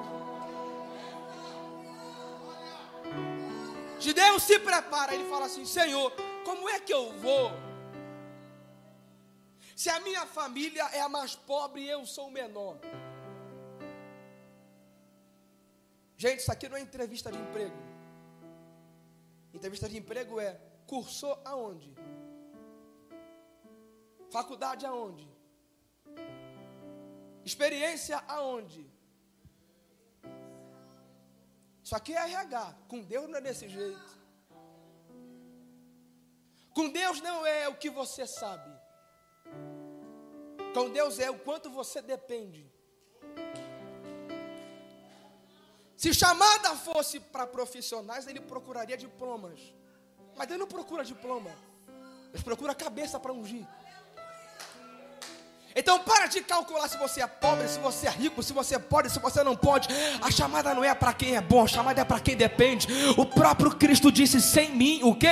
Gideão 3.99 4.39
se 4.39 4.57
prepara, 4.57 5.13
ele 5.13 5.29
fala 5.29 5.45
assim: 5.45 5.65
Senhor, 5.65 6.11
como 6.43 6.67
é 6.67 6.79
que 6.79 6.93
eu 6.93 7.11
vou? 7.19 7.51
Se 9.75 9.89
a 9.89 9.99
minha 9.99 10.25
família 10.25 10.83
é 10.93 11.01
a 11.01 11.09
mais 11.09 11.35
pobre 11.35 11.87
eu 11.87 12.05
sou 12.05 12.27
o 12.27 12.31
menor. 12.31 12.77
Gente, 16.17 16.39
isso 16.39 16.51
aqui 16.51 16.69
não 16.69 16.77
é 16.77 16.81
entrevista 16.81 17.31
de 17.31 17.37
emprego. 17.37 17.75
Entrevista 19.53 19.89
de 19.89 19.97
emprego 19.97 20.39
é 20.39 20.55
cursou 20.85 21.39
aonde? 21.43 21.91
Faculdade 24.31 24.85
aonde? 24.85 25.27
Experiência 27.43 28.17
aonde? 28.27 28.89
Isso 31.83 31.95
aqui 31.95 32.13
é 32.13 32.31
RH. 32.31 32.75
Com 32.87 33.01
Deus 33.01 33.29
não 33.29 33.37
é 33.37 33.41
desse 33.41 33.67
jeito. 33.67 34.21
Com 36.73 36.89
Deus 36.89 37.19
não 37.19 37.45
é 37.45 37.67
o 37.67 37.75
que 37.75 37.89
você 37.89 38.25
sabe. 38.25 38.71
Com 40.73 40.89
Deus 40.89 41.19
é 41.19 41.29
o 41.29 41.37
quanto 41.39 41.69
você 41.69 42.01
depende. 42.01 42.71
Se 45.97 46.13
chamada 46.13 46.75
fosse 46.77 47.19
para 47.19 47.45
profissionais, 47.45 48.25
ele 48.27 48.39
procuraria 48.39 48.95
diplomas. 48.95 49.59
Mas 50.37 50.49
ele 50.49 50.59
não 50.59 50.67
procura 50.67 51.03
diploma. 51.03 51.51
Ele 52.33 52.43
procura 52.43 52.73
cabeça 52.73 53.19
para 53.19 53.33
ungir. 53.33 53.67
Então 55.75 55.99
para 55.99 56.27
de 56.27 56.41
calcular 56.41 56.87
se 56.87 56.97
você 56.97 57.21
é 57.21 57.27
pobre, 57.27 57.67
se 57.67 57.79
você 57.79 58.07
é 58.07 58.11
rico, 58.11 58.43
se 58.43 58.53
você 58.53 58.77
pode, 58.77 59.09
se 59.09 59.19
você 59.19 59.43
não 59.43 59.55
pode. 59.55 59.87
A 60.21 60.31
chamada 60.31 60.73
não 60.73 60.83
é 60.83 60.93
para 60.93 61.13
quem 61.13 61.35
é 61.35 61.41
bom, 61.41 61.63
a 61.63 61.67
chamada 61.67 62.01
é 62.01 62.03
para 62.03 62.19
quem 62.19 62.35
depende. 62.35 62.87
O 63.17 63.25
próprio 63.25 63.71
Cristo 63.71 64.11
disse: 64.11 64.41
sem 64.41 64.71
mim, 64.71 64.99
o 65.03 65.15
que? 65.15 65.27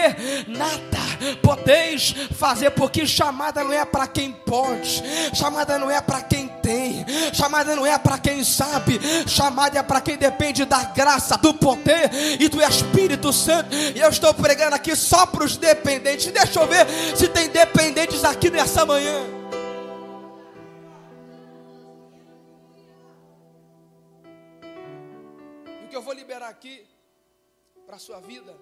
Nada 0.48 1.00
podeis 1.42 2.14
fazer, 2.38 2.72
porque 2.72 3.06
chamada 3.06 3.64
não 3.64 3.74
é 3.74 3.84
para 3.86 4.08
quem 4.08 4.32
pode, 4.32 5.04
chamada 5.34 5.78
não 5.78 5.92
é 5.92 6.02
para 6.02 6.22
quem 6.22 6.48
tem 6.48 6.60
tem. 6.70 7.06
Chamada 7.34 7.76
não 7.76 7.86
é 7.86 7.98
para 7.98 8.20
quem 8.20 8.44
sabe, 8.44 9.00
chamada 9.28 9.80
é 9.80 9.84
para 9.84 10.00
quem 10.02 10.18
depende 10.18 10.66
da 10.66 10.84
graça, 10.84 11.36
do 11.38 11.54
poder 11.54 12.12
e 12.40 12.48
do 12.48 12.62
Espírito 12.62 13.34
Santo. 13.34 13.74
E 13.74 14.00
eu 14.00 14.10
estou 14.10 14.34
pregando 14.34 14.76
aqui 14.76 14.96
só 14.96 15.26
para 15.26 15.44
os 15.44 15.58
dependentes. 15.58 16.28
Deixa 16.28 16.60
eu 16.60 16.68
ver 16.68 16.86
se 17.16 17.28
tem 17.28 17.50
dependentes 17.50 18.24
aqui 18.24 18.52
nessa 18.52 18.86
manhã. 18.86 19.39
Sua 28.00 28.20
vida, 28.20 28.58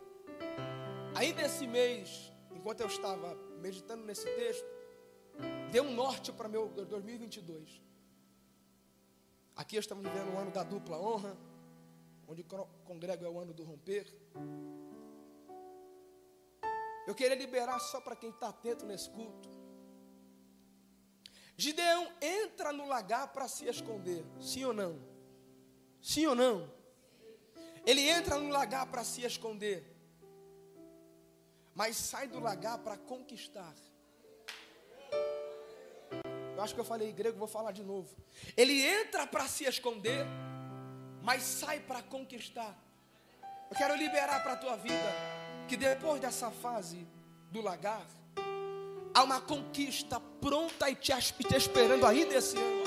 ainda 1.15 1.43
esse 1.43 1.65
mês, 1.67 2.33
enquanto 2.51 2.81
eu 2.81 2.87
estava 2.87 3.35
meditando 3.61 4.03
nesse 4.03 4.25
texto, 4.35 4.65
deu 5.71 5.83
um 5.83 5.93
norte 5.93 6.31
para 6.31 6.49
meu 6.49 6.67
2022. 6.67 7.81
Aqui 9.55 9.77
estamos 9.77 10.03
vivendo 10.03 10.33
o 10.33 10.37
ano 10.37 10.51
da 10.51 10.63
dupla 10.63 10.99
honra, 10.99 11.37
onde 12.27 12.43
congrego 12.83 13.25
é 13.25 13.29
o 13.29 13.39
ano 13.39 13.53
do 13.53 13.63
romper. 13.63 14.05
Eu 17.07 17.15
queria 17.15 17.37
liberar 17.37 17.79
só 17.79 18.01
para 18.01 18.15
quem 18.15 18.29
está 18.29 18.49
atento 18.49 18.85
nesse 18.85 19.09
culto. 19.09 19.49
Gideão 21.55 22.11
entra 22.21 22.71
no 22.71 22.87
lagar 22.87 23.31
para 23.31 23.47
se 23.47 23.65
esconder, 23.65 24.23
sim 24.39 24.65
ou 24.65 24.73
não? 24.73 24.99
Sim 26.01 26.27
ou 26.27 26.35
não? 26.35 26.76
Ele 27.87 28.09
entra 28.09 28.37
no 28.37 28.49
lagar 28.49 28.85
para 28.87 29.01
se 29.05 29.21
esconder, 29.21 29.81
mas 31.73 31.95
sai 31.95 32.27
do 32.27 32.37
lagar 32.37 32.77
para 32.79 32.97
conquistar. 32.97 33.73
Eu 36.53 36.61
acho 36.61 36.73
que 36.73 36.81
eu 36.81 36.83
falei 36.83 37.13
grego, 37.13 37.37
vou 37.37 37.47
falar 37.47 37.71
de 37.71 37.83
novo. 37.83 38.13
Ele 38.57 38.85
entra 38.85 39.25
para 39.25 39.47
se 39.47 39.63
esconder, 39.63 40.25
mas 41.23 41.43
sai 41.43 41.79
para 41.79 42.03
conquistar. 42.03 42.77
Eu 43.71 43.77
quero 43.77 43.95
liberar 43.95 44.43
para 44.43 44.53
a 44.53 44.57
tua 44.57 44.75
vida 44.75 45.09
que 45.69 45.77
depois 45.77 46.19
dessa 46.19 46.51
fase 46.51 47.07
do 47.51 47.61
lagar, 47.61 48.05
há 49.13 49.23
uma 49.23 49.39
conquista 49.39 50.19
pronta 50.19 50.89
e 50.89 50.95
te, 50.95 51.13
te 51.13 51.55
esperando 51.55 52.05
ainda 52.05 52.35
esse 52.35 52.57
ano. 52.57 52.83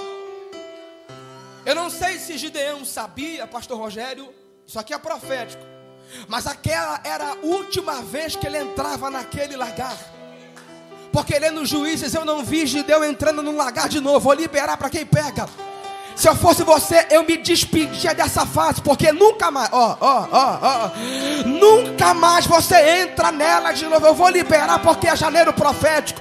Eu 1.64 1.74
não 1.74 1.88
sei 1.88 2.18
se 2.18 2.36
Gideão 2.36 2.84
sabia, 2.84 3.46
pastor 3.46 3.78
Rogério, 3.78 4.34
isso 4.70 4.78
aqui 4.78 4.94
é 4.94 4.98
profético, 4.98 5.60
mas 6.28 6.46
aquela 6.46 7.00
era 7.02 7.32
a 7.32 7.36
última 7.42 8.02
vez 8.02 8.36
que 8.36 8.46
ele 8.46 8.56
entrava 8.56 9.10
naquele 9.10 9.56
lagar. 9.56 9.98
Porque 11.12 11.36
lendo 11.40 11.66
Juízes 11.66 12.14
eu 12.14 12.24
não 12.24 12.44
vi 12.44 12.64
Gideão 12.66 13.02
entrando 13.02 13.42
num 13.42 13.56
lagar 13.56 13.88
de 13.88 13.98
novo. 13.98 14.20
Vou 14.20 14.32
liberar 14.32 14.76
para 14.76 14.88
quem 14.88 15.04
pega. 15.04 15.48
Se 16.20 16.28
eu 16.28 16.36
fosse 16.36 16.62
você, 16.62 17.06
eu 17.08 17.24
me 17.24 17.38
despedia 17.38 18.14
dessa 18.14 18.44
fase, 18.44 18.82
porque 18.82 19.10
nunca 19.10 19.50
mais, 19.50 19.70
ó, 19.72 19.96
ó, 19.98 20.26
ó, 20.30 20.58
ó, 20.60 20.90
nunca 21.46 22.12
mais 22.12 22.44
você 22.44 22.76
entra 23.04 23.32
nela 23.32 23.72
de 23.72 23.86
novo. 23.86 24.06
Eu 24.06 24.12
vou 24.12 24.28
liberar 24.28 24.80
porque 24.80 25.08
é 25.08 25.16
janeiro 25.16 25.50
profético. 25.54 26.20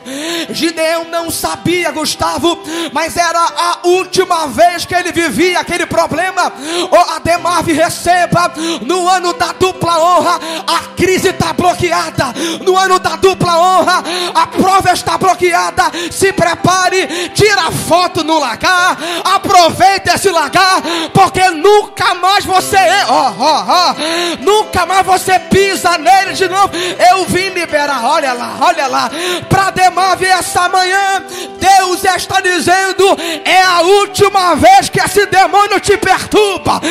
Gideão 0.51 1.03
não 1.03 1.29
sabia, 1.29 1.91
Gustavo, 1.91 2.63
mas 2.93 3.17
era 3.17 3.37
a 3.41 3.79
última 3.83 4.47
vez 4.47 4.85
que 4.85 4.95
ele 4.95 5.11
vivia 5.11 5.59
aquele 5.59 5.85
problema. 5.85 6.49
Oh, 6.91 7.15
Ademar, 7.15 7.65
receba 7.65 8.53
no 8.81 9.05
ano 9.09 9.33
da 9.33 9.51
dupla 9.51 9.99
honra, 9.99 10.39
a 10.65 10.79
crise 10.95 11.27
está 11.27 11.51
bloqueada. 11.51 12.33
No 12.65 12.77
ano 12.77 12.99
da 12.99 13.17
dupla 13.17 13.59
honra, 13.59 14.01
a 14.33 14.47
prova 14.47 14.93
está 14.93 15.17
bloqueada. 15.17 15.91
Se 16.09 16.31
prepare, 16.31 17.31
tira 17.33 17.69
foto 17.69 18.23
no 18.23 18.39
lagar, 18.39 18.97
aproveita 19.25 19.88
aproveite 19.89 20.09
esse 20.13 20.29
lagar, 20.29 20.81
porque 21.13 21.49
nunca 21.49 22.13
mais 22.15 22.45
você, 22.45 22.77
ó, 23.07 23.33
ó, 23.37 23.65
ó, 23.67 23.95
nunca 24.39 24.85
mais 24.85 25.05
você 25.05 25.39
pisa 25.39 25.97
nele 25.97 26.33
de 26.33 26.47
novo. 26.47 26.71
Eu 27.11 27.25
vim 27.25 27.49
liberar, 27.49 28.03
olha 28.05 28.33
lá, 28.33 28.57
olha 28.61 28.87
lá, 28.87 29.09
para 29.49 29.71
Demave 29.71 30.25
essa 30.25 30.67
manhã, 30.69 31.23
Deus 31.59 32.03
está 32.03 32.41
dizendo: 32.41 33.17
é 33.45 33.61
a 33.61 33.81
última 33.81 34.55
vez 34.55 34.89
que 34.89 34.99
esse 34.99 35.25
demônio 35.27 35.79
te 35.79 35.97
perturba. 35.97 36.81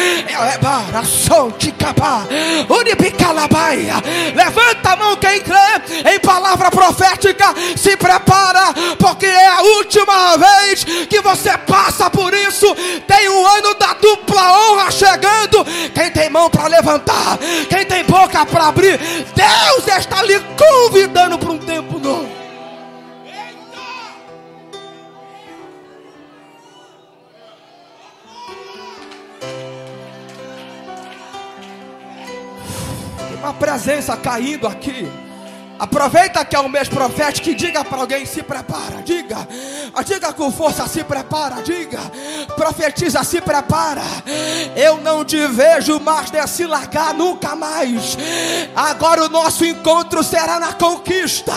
Levanta 4.35 4.91
a 4.91 4.97
mão 4.97 5.17
quem 5.17 5.41
crê 5.41 6.13
em 6.15 6.19
palavra 6.21 6.71
profética, 6.71 7.55
se 7.77 7.97
prepara, 7.97 8.73
porque 8.99 9.27
é 9.27 9.47
a 9.47 9.63
última 9.63 10.37
vez 10.37 10.85
que 11.09 11.21
você 11.21 11.57
passa 11.59 12.09
por 12.11 12.33
isso 12.33 12.67
tem 13.07 13.29
o 13.29 13.47
ano 13.47 13.75
da 13.75 13.95
dupla 13.95 14.53
honra 14.53 14.91
chegando. 14.91 15.65
Quem 15.95 16.11
tem 16.11 16.31
mão 16.31 16.51
para 16.51 16.67
levantar, 16.69 17.39
quem 17.69 17.85
tem 17.85 18.05
boca 18.05 18.45
para 18.47 18.69
abrir, 18.69 18.99
Deus 18.99 19.99
está 19.99 20.23
lhe 20.23 20.41
convidando 20.57 21.39
para 21.39 21.51
um 21.53 21.59
tempo 21.59 21.99
novo. 21.99 22.39
uma 33.39 33.55
presença 33.55 34.17
caindo 34.17 34.67
aqui. 34.67 35.09
Aproveita 35.79 36.45
que 36.45 36.57
é 36.57 36.61
um 36.61 36.69
mês 36.69 36.89
profético 36.89 37.51
e 37.51 37.55
diga 37.55 37.85
para 37.85 37.99
alguém: 37.99 38.27
se 38.27 38.43
prepara, 38.43 39.01
diga, 39.05 39.47
diga 40.05 40.33
com 40.33 40.51
força: 40.51 40.89
se 40.89 41.05
prepara, 41.05 41.63
diga, 41.63 42.01
profetiza, 42.57 43.23
se 43.23 43.41
prepara. 43.41 44.03
Eu 44.75 44.97
não 44.99 45.25
te 45.25 45.47
vejo 45.47 46.01
mais 46.01 46.31
desse 46.31 46.67
lagar 46.67 47.15
nunca 47.15 47.55
mais. 47.55 48.19
Agora 48.75 49.25
o 49.25 49.29
nosso 49.29 49.65
encontro 49.65 50.25
será 50.25 50.59
na 50.59 50.73
conquista, 50.73 51.55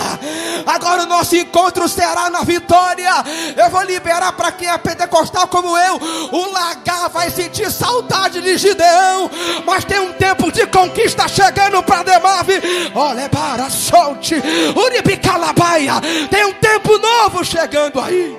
agora 0.67 1.03
o 1.03 1.07
nosso 1.07 1.35
encontro 1.35 1.89
será 1.89 2.29
na 2.29 2.41
vitória. 2.41 3.11
Eu 3.57 3.71
vou 3.71 3.81
liberar 3.81 4.33
para 4.33 4.51
quem 4.51 4.69
é 4.69 4.77
pentecostal 4.77 5.47
como 5.47 5.75
eu: 5.75 5.99
o 6.31 6.51
lagar 6.51 7.09
vai 7.09 7.31
sentir 7.31 7.71
saudade 7.71 8.39
de 8.39 8.55
Gideão, 8.55 9.31
mas 9.65 9.83
tem 9.83 9.99
um 9.99 10.13
tempo 10.13 10.51
de 10.51 10.67
conquista 10.67 11.27
chegando 11.27 11.81
para 11.81 12.03
Demave. 12.03 12.61
Olha, 12.93 13.27
para, 13.27 13.69
sol 13.69 14.10
monte, 14.11 14.35
Uribicalabaia. 14.75 15.93
Tem 16.29 16.45
um 16.45 16.53
tempo 16.53 16.97
novo 16.97 17.43
chegando 17.43 17.99
aí. 17.99 18.37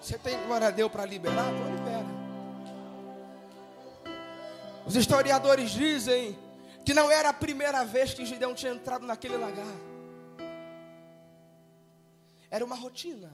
Você 0.00 0.16
tem 0.16 0.38
glória 0.46 0.68
a 0.68 0.70
Deus 0.70 0.90
para 0.90 1.04
liberar? 1.04 1.52
Então 1.52 1.76
libera. 1.76 2.06
Os 4.86 4.96
historiadores 4.96 5.70
dizem 5.70 6.34
que 6.88 6.94
não 6.94 7.10
era 7.10 7.28
a 7.28 7.34
primeira 7.34 7.84
vez 7.84 8.14
que 8.14 8.24
Gideão 8.24 8.54
tinha 8.54 8.72
entrado 8.72 9.04
naquele 9.04 9.36
lagar. 9.36 9.74
Era 12.50 12.64
uma 12.64 12.76
rotina. 12.76 13.30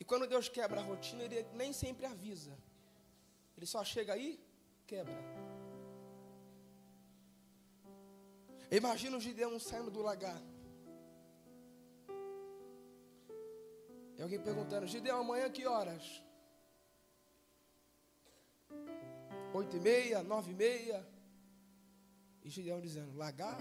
E 0.00 0.04
quando 0.06 0.26
Deus 0.26 0.48
quebra 0.48 0.80
a 0.80 0.82
rotina, 0.82 1.22
Ele 1.24 1.46
nem 1.52 1.74
sempre 1.74 2.06
avisa. 2.06 2.56
Ele 3.54 3.66
só 3.66 3.84
chega 3.84 4.14
aí, 4.14 4.42
quebra. 4.86 5.18
Imagina 8.70 9.18
o 9.18 9.20
Gideão 9.20 9.60
saindo 9.60 9.90
do 9.90 10.00
lagar. 10.00 10.40
E 14.16 14.22
alguém 14.22 14.40
perguntando: 14.40 14.86
Gideão, 14.86 15.20
amanhã 15.20 15.50
que 15.50 15.66
horas? 15.66 16.22
Oito 19.54 19.76
e 19.76 19.80
meia, 19.80 20.22
nove 20.22 20.52
e 20.52 20.54
meia. 20.54 21.06
E 22.44 22.48
Gideão 22.48 22.80
dizendo: 22.80 23.16
Lagar? 23.16 23.58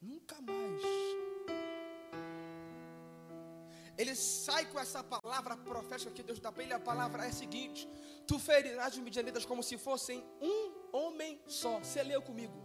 Nunca 0.00 0.40
mais. 0.40 0.82
Ele 3.98 4.14
sai 4.14 4.66
com 4.70 4.78
essa 4.78 5.02
palavra 5.02 5.56
profética 5.56 6.10
que 6.10 6.22
Deus 6.22 6.38
dá 6.38 6.52
para 6.52 6.62
ele. 6.62 6.74
A 6.74 6.78
palavra 6.78 7.24
é 7.24 7.28
a 7.28 7.32
seguinte: 7.32 7.88
Tu 8.26 8.38
ferirás 8.38 8.94
os 8.94 9.00
midianitas 9.00 9.46
como 9.46 9.62
se 9.62 9.78
fossem 9.78 10.24
um 10.40 10.60
homem 10.92 11.40
só. 11.46 11.78
Você 11.78 12.02
leu 12.02 12.20
comigo. 12.20 12.58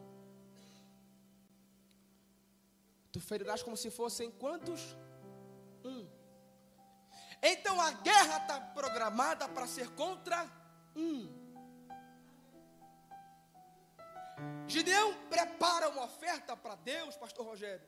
Tu 3.11 3.19
ferirás 3.19 3.61
como 3.61 3.77
se 3.77 3.89
fossem 3.89 4.31
quantos? 4.31 4.95
Um. 5.83 6.07
Então 7.41 7.81
a 7.81 7.91
guerra 7.91 8.37
está 8.37 8.61
programada 8.61 9.47
para 9.49 9.65
ser 9.65 9.89
contra 9.95 10.47
um. 10.95 11.41
Gideão 14.67 15.13
prepara 15.29 15.89
uma 15.89 16.05
oferta 16.05 16.55
para 16.55 16.75
Deus, 16.75 17.15
Pastor 17.15 17.45
Rogério. 17.45 17.87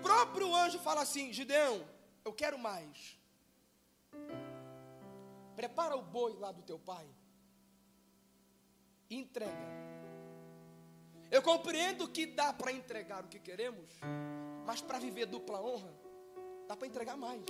próprio 0.00 0.54
anjo 0.54 0.78
fala 0.78 1.02
assim: 1.02 1.32
Gideão, 1.32 1.86
eu 2.24 2.32
quero 2.32 2.58
mais. 2.58 3.18
Prepara 5.56 5.96
o 5.96 6.02
boi 6.02 6.36
lá 6.36 6.52
do 6.52 6.62
teu 6.62 6.78
pai. 6.78 7.06
E 9.10 9.16
entrega. 9.16 9.78
Eu 11.30 11.42
compreendo 11.42 12.08
que 12.08 12.26
dá 12.26 12.52
para 12.52 12.72
entregar 12.72 13.24
o 13.24 13.28
que 13.28 13.38
queremos, 13.38 13.90
mas 14.64 14.80
para 14.80 14.98
viver 14.98 15.26
dupla 15.26 15.60
honra, 15.60 15.92
dá 16.68 16.76
para 16.76 16.86
entregar 16.86 17.16
mais. 17.16 17.40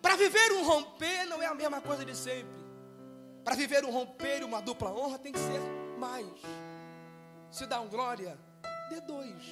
Para 0.00 0.16
viver 0.16 0.52
um 0.52 0.64
romper 0.64 1.24
não 1.26 1.42
é 1.42 1.46
a 1.46 1.54
mesma 1.54 1.80
coisa 1.80 2.04
de 2.04 2.16
sempre. 2.16 2.62
Para 3.42 3.56
viver 3.56 3.84
um 3.84 3.90
romper 3.90 4.40
e 4.40 4.44
uma 4.44 4.62
dupla 4.62 4.92
honra 4.92 5.18
tem 5.18 5.32
que 5.32 5.38
ser 5.38 5.60
mais. 5.98 6.28
Se 7.50 7.66
dá 7.66 7.80
um 7.80 7.88
glória, 7.88 8.38
dê 8.88 9.00
dois. 9.00 9.42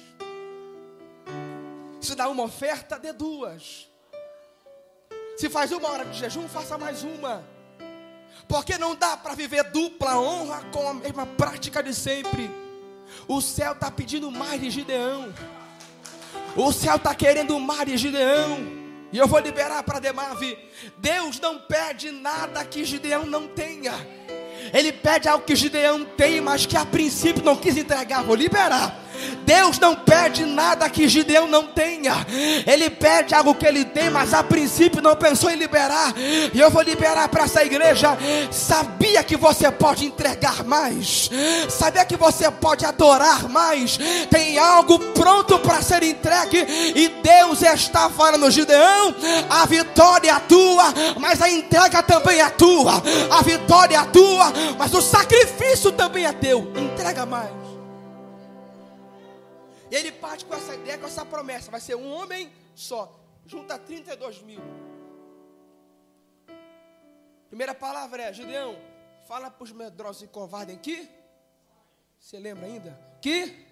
Se 1.99 2.15
dá 2.15 2.29
uma 2.29 2.43
oferta, 2.43 2.97
dê 2.97 3.11
duas. 3.11 3.89
Se 5.35 5.49
faz 5.49 5.73
uma 5.73 5.89
hora 5.89 6.05
de 6.05 6.17
jejum, 6.17 6.47
faça 6.47 6.77
mais 6.77 7.03
uma. 7.03 7.43
Porque 8.47 8.77
não 8.77 8.95
dá 8.95 9.17
para 9.17 9.35
viver 9.35 9.63
dupla 9.71 10.17
honra 10.17 10.63
com 10.71 10.87
a 10.87 10.93
mesma 10.93 11.25
prática 11.25 11.83
de 11.83 11.93
sempre. 11.93 12.49
O 13.27 13.41
céu 13.41 13.73
está 13.73 13.91
pedindo 13.91 14.31
mais 14.31 14.61
de 14.61 14.69
Gideão. 14.69 15.33
O 16.55 16.71
céu 16.71 16.97
está 16.97 17.15
querendo 17.15 17.59
mais 17.59 17.85
de 17.85 17.97
Gideão. 17.97 18.83
E 19.11 19.17
eu 19.17 19.27
vou 19.27 19.39
liberar 19.39 19.83
para 19.83 19.99
Demave. 19.99 20.57
Deus 20.97 21.39
não 21.39 21.59
pede 21.59 22.11
nada 22.11 22.63
que 22.65 22.83
Gideão 22.83 23.25
não 23.25 23.47
tenha. 23.47 23.93
Ele 24.73 24.91
pede 24.91 25.27
algo 25.27 25.45
que 25.45 25.55
Gideão 25.55 26.03
tem, 26.03 26.41
mas 26.41 26.65
que 26.65 26.77
a 26.77 26.85
princípio 26.85 27.43
não 27.43 27.55
quis 27.55 27.77
entregar. 27.77 28.23
Vou 28.23 28.35
liberar. 28.35 29.02
Deus 29.45 29.79
não 29.79 29.95
pede 29.95 30.45
nada 30.45 30.89
que 30.89 31.07
Gideão 31.07 31.47
não 31.47 31.67
tenha. 31.67 32.25
Ele 32.65 32.89
pede 32.89 33.33
algo 33.33 33.55
que 33.55 33.65
ele 33.65 33.85
tem, 33.85 34.09
mas 34.09 34.33
a 34.33 34.43
princípio 34.43 35.01
não 35.01 35.15
pensou 35.15 35.49
em 35.49 35.55
liberar. 35.55 36.13
E 36.53 36.59
eu 36.59 36.69
vou 36.69 36.81
liberar 36.81 37.27
para 37.29 37.43
essa 37.43 37.63
igreja. 37.63 38.17
Sabia 38.51 39.23
que 39.23 39.35
você 39.35 39.71
pode 39.71 40.05
entregar 40.05 40.63
mais. 40.63 41.29
Sabia 41.69 42.05
que 42.05 42.15
você 42.15 42.49
pode 42.49 42.85
adorar 42.85 43.49
mais. 43.49 43.97
Tem 44.29 44.57
algo 44.57 44.99
pronto 45.13 45.59
para 45.59 45.81
ser 45.81 46.03
entregue. 46.03 46.65
E 46.95 47.09
Deus 47.21 47.61
está 47.61 48.09
falando, 48.09 48.49
Gideão. 48.49 49.15
A 49.49 49.65
vitória 49.65 50.31
é 50.31 50.39
tua, 50.39 50.93
mas 51.19 51.41
a 51.41 51.49
entrega 51.49 52.01
também 52.03 52.39
é 52.39 52.49
tua. 52.49 53.01
A 53.29 53.41
vitória 53.41 53.97
é 53.97 54.05
tua, 54.05 54.51
mas 54.77 54.93
o 54.93 55.01
sacrifício 55.01 55.91
também 55.91 56.25
é 56.25 56.33
teu. 56.33 56.71
Entrega 56.75 57.25
mais. 57.25 57.62
E 59.93 59.95
ele 59.95 60.11
parte 60.11 60.43
com 60.43 60.55
essa 60.55 60.73
ideia, 60.73 60.97
com 60.97 61.05
essa 61.05 61.23
promessa. 61.23 61.69
Vai 61.69 61.79
ser 61.79 61.93
um 61.93 62.11
homem 62.11 62.51
só. 62.73 63.15
Junta 63.45 63.77
32 63.77 64.41
mil. 64.41 64.59
Primeira 67.47 67.75
palavra 67.75 68.23
é, 68.23 68.33
Gideão, 68.33 68.75
fala 69.27 69.51
para 69.51 69.63
os 69.63 69.71
medrosos 69.71 70.23
e 70.23 70.27
covardes 70.27 70.75
aqui. 70.75 71.07
Você 72.19 72.39
lembra 72.39 72.65
ainda? 72.65 72.99
Que 73.21 73.67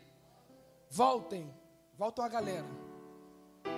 voltem. 0.92 1.52
Voltam 1.98 2.24
a 2.24 2.28
galera. 2.28 2.68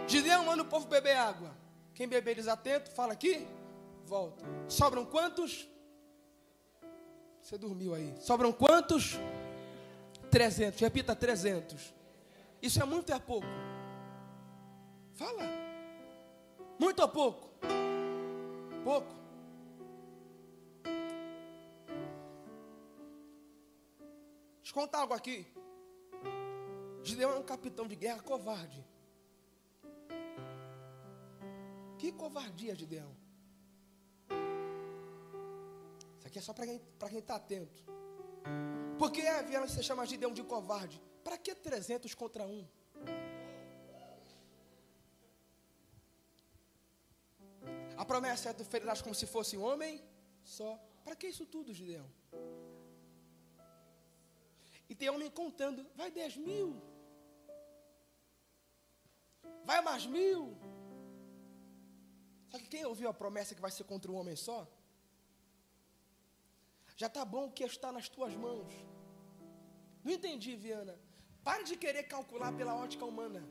Gideão 0.05 0.43
manda 0.43 0.63
o 0.63 0.65
povo 0.65 0.85
beber 0.85 1.15
água. 1.15 1.49
Quem 1.95 2.09
beber 2.09 2.35
desatento, 2.35 2.91
fala 2.91 3.13
aqui. 3.13 3.47
Volta. 4.03 4.43
Sobram 4.67 5.05
quantos? 5.05 5.65
Você 7.41 7.57
dormiu 7.57 7.95
aí. 7.95 8.13
Sobram 8.19 8.51
quantos? 8.51 9.17
300. 10.29 10.81
Repita 10.81 11.15
300. 11.15 12.02
Isso 12.67 12.81
é 12.81 12.85
muito 12.85 13.09
ou 13.09 13.15
é 13.17 13.19
pouco? 13.19 13.47
Fala. 15.15 15.43
Muito 16.79 17.01
ou 17.01 17.09
pouco? 17.09 17.49
Pouco. 18.85 19.13
Deixa 24.61 24.69
eu 24.69 24.73
contar 24.73 24.99
algo 24.99 25.13
aqui. 25.13 25.45
Gideão 27.03 27.31
é 27.31 27.35
um 27.35 27.43
capitão 27.43 27.85
de 27.85 27.97
guerra 27.97 28.21
covarde. 28.21 28.81
Que 31.97 32.13
covardia, 32.13 32.73
Gideão. 32.75 33.13
Isso 36.17 36.27
aqui 36.27 36.39
é 36.39 36.41
só 36.41 36.53
para 36.53 36.65
quem 36.65 37.19
está 37.19 37.35
atento. 37.35 37.83
Por 38.97 39.11
que 39.11 39.19
é, 39.19 39.43
você 39.59 39.83
chama 39.83 40.05
Gideão 40.05 40.31
de 40.31 40.43
covarde? 40.43 41.01
Para 41.23 41.37
que 41.37 41.55
300 41.55 42.13
contra 42.13 42.45
um? 42.45 42.67
A 47.95 48.05
promessa 48.05 48.49
é 48.49 48.53
do 48.53 48.65
ferirás 48.65 49.01
como 49.01 49.15
se 49.15 49.25
fosse 49.25 49.55
um 49.57 49.63
homem 49.63 50.03
só. 50.43 50.79
Para 51.03 51.15
que 51.15 51.27
isso 51.27 51.45
tudo, 51.45 51.73
Gideão? 51.73 52.09
E 54.89 54.95
tem 54.95 55.09
homem 55.09 55.29
contando, 55.29 55.85
vai 55.95 56.11
10 56.11 56.37
mil. 56.37 56.81
Vai 59.63 59.81
mais 59.81 60.05
mil. 60.05 60.57
Só 62.49 62.57
que 62.59 62.67
quem 62.67 62.85
ouviu 62.85 63.09
a 63.09 63.13
promessa 63.13 63.55
que 63.55 63.61
vai 63.61 63.71
ser 63.71 63.85
contra 63.85 64.11
um 64.11 64.15
homem 64.15 64.35
só? 64.35 64.67
Já 66.95 67.07
está 67.07 67.25
bom 67.25 67.45
o 67.47 67.51
que 67.51 67.63
está 67.63 67.91
nas 67.91 68.07
tuas 68.07 68.35
mãos. 68.35 68.73
Não 70.03 70.11
entendi, 70.11 70.55
Viana. 70.55 70.99
Pare 71.43 71.63
de 71.63 71.75
querer 71.75 72.03
calcular 72.03 72.51
pela 72.53 72.75
ótica 72.75 73.05
humana. 73.05 73.43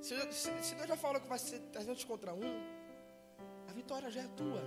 Se, 0.00 0.14
se, 0.32 0.62
se 0.62 0.74
Deus 0.74 0.88
já 0.88 0.96
falou 0.96 1.20
que 1.20 1.28
vai 1.28 1.38
ser 1.38 1.60
300 1.72 2.04
contra 2.04 2.32
1, 2.32 2.40
a 3.68 3.72
vitória 3.72 4.10
já 4.10 4.22
é 4.22 4.28
tua. 4.28 4.62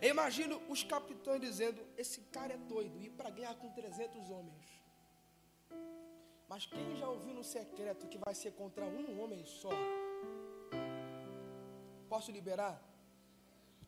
Eu 0.00 0.10
imagino 0.10 0.60
os 0.68 0.82
capitães 0.82 1.40
dizendo: 1.40 1.86
Esse 1.96 2.20
cara 2.36 2.54
é 2.54 2.56
doido, 2.56 3.02
ir 3.02 3.10
para 3.10 3.30
guerra 3.30 3.54
com 3.54 3.70
300 3.70 4.30
homens. 4.30 4.64
Mas 6.48 6.66
quem 6.66 6.96
já 6.96 7.08
ouviu 7.08 7.34
no 7.34 7.44
secreto 7.44 8.08
que 8.08 8.18
vai 8.18 8.34
ser 8.34 8.52
contra 8.52 8.84
um 8.84 9.20
homem 9.20 9.44
só? 9.44 9.70
Posso 12.08 12.30
liberar? 12.30 12.82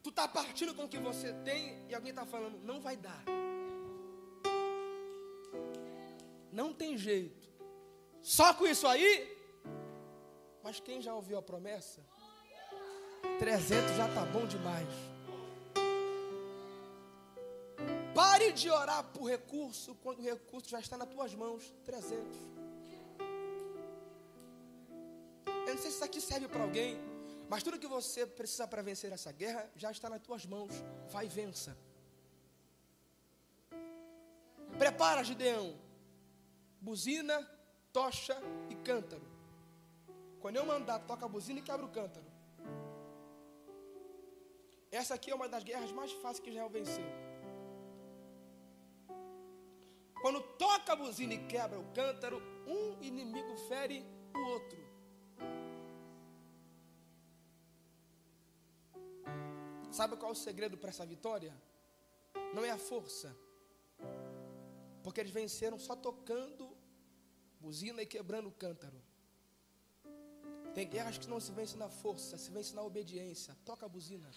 Tu 0.03 0.11
está 0.11 0.27
partindo 0.29 0.75
com 0.75 0.85
o 0.85 0.89
que 0.89 0.99
você 0.99 1.33
tem 1.45 1.85
e 1.89 1.95
alguém 1.95 2.11
está 2.11 2.25
falando, 2.25 2.59
não 2.63 2.81
vai 2.81 2.97
dar. 2.97 3.25
Não 6.59 6.73
tem 6.73 6.97
jeito. 6.97 7.47
Só 8.23 8.55
com 8.55 8.67
isso 8.67 8.87
aí? 8.87 9.11
Mas 10.65 10.81
quem 10.81 11.03
já 11.03 11.15
ouviu 11.15 11.37
a 11.37 11.43
promessa? 11.43 12.01
300 13.39 13.95
já 13.95 14.09
está 14.09 14.25
bom 14.25 14.47
demais. 14.47 14.89
Pare 18.15 18.53
de 18.53 18.71
orar 18.71 19.05
por 19.13 19.25
recurso 19.27 19.95
quando 19.97 20.21
o 20.21 20.23
recurso 20.23 20.71
já 20.71 20.81
está 20.81 20.97
nas 20.97 21.11
tuas 21.11 21.35
mãos. 21.35 21.75
300. 21.85 22.25
Eu 25.67 25.75
não 25.75 25.83
sei 25.83 25.91
se 25.91 25.97
isso 25.97 26.05
aqui 26.05 26.23
serve 26.23 26.49
para 26.49 26.63
alguém, 26.63 26.97
mas 27.51 27.63
tudo 27.63 27.79
que 27.79 27.87
você 27.87 28.27
precisa 28.27 28.67
para 28.67 28.81
vencer 28.81 29.13
essa 29.13 29.31
guerra 29.31 29.71
já 29.77 29.91
está 29.91 30.09
nas 30.09 30.23
tuas 30.23 30.47
mãos. 30.47 30.73
Vai 31.11 31.27
e 31.27 31.29
vença. 31.29 31.77
Prepara, 34.79 35.23
Gideão 35.23 35.86
buzina, 36.87 37.37
tocha 37.93 38.37
e 38.71 38.77
cântaro. 38.89 39.27
Quando 40.41 40.57
eu 40.57 40.65
mandar, 40.65 41.01
toca 41.01 41.25
a 41.27 41.29
buzina 41.29 41.59
e 41.59 41.63
quebra 41.69 41.85
o 41.85 41.95
cântaro. 41.99 42.27
Essa 44.93 45.15
aqui 45.15 45.31
é 45.33 45.35
uma 45.35 45.49
das 45.49 45.65
guerras 45.65 45.91
mais 45.91 46.13
fáceis 46.13 46.39
que 46.45 46.51
Israel 46.51 46.71
venceu. 46.71 47.09
Quando 50.23 50.41
toca 50.65 50.93
a 50.93 50.97
buzina 50.97 51.35
e 51.35 51.47
quebra 51.47 51.79
o 51.79 51.93
cântaro, 51.93 52.41
um 52.67 53.03
inimigo 53.03 53.57
fere 53.69 53.99
o 54.39 54.41
outro. 54.55 54.81
Sabe 59.91 60.17
qual 60.17 60.31
é 60.31 60.33
o 60.33 60.37
segredo 60.37 60.79
para 60.79 60.91
essa 60.91 61.05
vitória? 61.05 61.53
Não 62.55 62.65
é 62.65 62.71
a 62.71 62.79
força, 62.79 63.37
porque 65.03 65.21
eles 65.21 65.33
venceram 65.33 65.79
só 65.79 65.97
tocando 65.97 66.76
buzina 67.61 68.03
e 68.03 68.07
quebrando 68.07 68.49
o 68.49 68.53
cântaro. 68.53 69.01
Tem 70.75 70.87
guerras 70.87 71.19
que 71.19 71.29
não 71.29 71.41
se 71.41 71.51
vence 71.53 71.77
na 71.77 71.89
força, 71.89 72.37
se 72.37 72.51
vence 72.51 72.75
na 72.75 72.83
obediência. 72.83 73.57
Toca 73.65 73.87
a 73.87 73.89
buzina. 73.89 74.29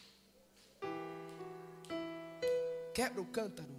Quebra 2.94 3.22
o 3.22 3.26
cântaro. 3.26 3.76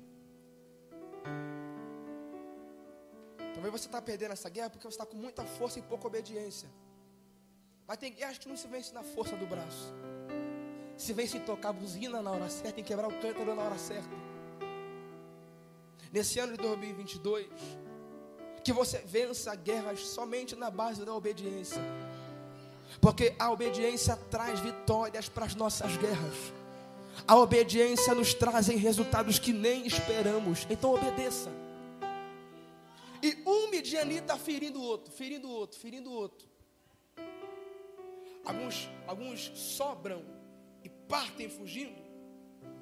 Talvez 3.54 3.72
você 3.72 3.86
está 3.86 4.00
perdendo 4.00 4.32
essa 4.32 4.48
guerra 4.48 4.70
porque 4.70 4.86
você 4.86 4.94
está 4.94 5.06
com 5.06 5.16
muita 5.16 5.44
força 5.44 5.78
e 5.78 5.82
pouca 5.82 6.06
obediência. 6.06 6.68
Mas 7.86 7.98
tem 7.98 8.12
guerras 8.12 8.38
que 8.38 8.48
não 8.48 8.56
se 8.56 8.68
vence 8.68 8.92
na 8.92 9.02
força 9.02 9.36
do 9.36 9.46
braço. 9.46 9.92
Se 10.96 11.12
vence 11.12 11.38
em 11.38 11.44
tocar 11.44 11.70
a 11.70 11.72
buzina 11.72 12.22
na 12.22 12.30
hora 12.30 12.48
certa, 12.48 12.80
em 12.80 12.84
quebrar 12.84 13.08
o 13.08 13.20
cântaro 13.20 13.54
na 13.54 13.62
hora 13.62 13.78
certa 13.78 14.30
nesse 16.12 16.38
ano 16.40 16.52
de 16.52 16.58
2022, 16.58 17.48
que 18.70 18.74
você 18.74 18.98
vença 18.98 19.52
guerras 19.56 19.98
somente 20.06 20.54
na 20.54 20.70
base 20.70 21.04
da 21.04 21.12
obediência. 21.12 21.82
Porque 23.00 23.34
a 23.36 23.50
obediência 23.50 24.14
traz 24.30 24.60
vitórias 24.60 25.28
para 25.28 25.44
as 25.44 25.56
nossas 25.56 25.96
guerras. 25.96 26.52
A 27.26 27.36
obediência 27.36 28.14
nos 28.14 28.32
traz 28.32 28.68
resultados 28.68 29.40
que 29.40 29.52
nem 29.52 29.88
esperamos. 29.88 30.68
Então 30.70 30.94
obedeça. 30.94 31.50
E 33.20 33.42
um 33.44 33.70
midianita 33.70 34.36
ferindo 34.36 34.78
o 34.78 34.84
outro, 34.84 35.12
ferindo 35.12 35.48
o 35.48 35.52
outro, 35.52 35.80
ferindo 35.80 36.08
o 36.08 36.14
outro. 36.14 36.48
Alguns, 38.44 38.88
alguns 39.08 39.50
sobram 39.56 40.24
e 40.84 40.88
partem 40.88 41.50
fugindo. 41.50 42.00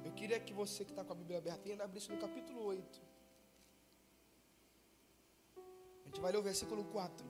Eu 0.05 0.11
queria 0.11 0.39
que 0.39 0.53
você 0.53 0.85
que 0.85 0.91
está 0.91 1.03
com 1.03 1.13
a 1.13 1.15
Bíblia 1.15 1.39
aberta 1.39 1.67
ainda 1.67 1.83
abrisse 1.83 2.11
no 2.11 2.17
capítulo 2.17 2.63
8. 2.63 3.08
A 6.09 6.11
gente 6.11 6.21
vai 6.21 6.31
ler 6.31 6.39
o 6.39 6.41
versículo 6.41 6.83
4. 6.85 7.23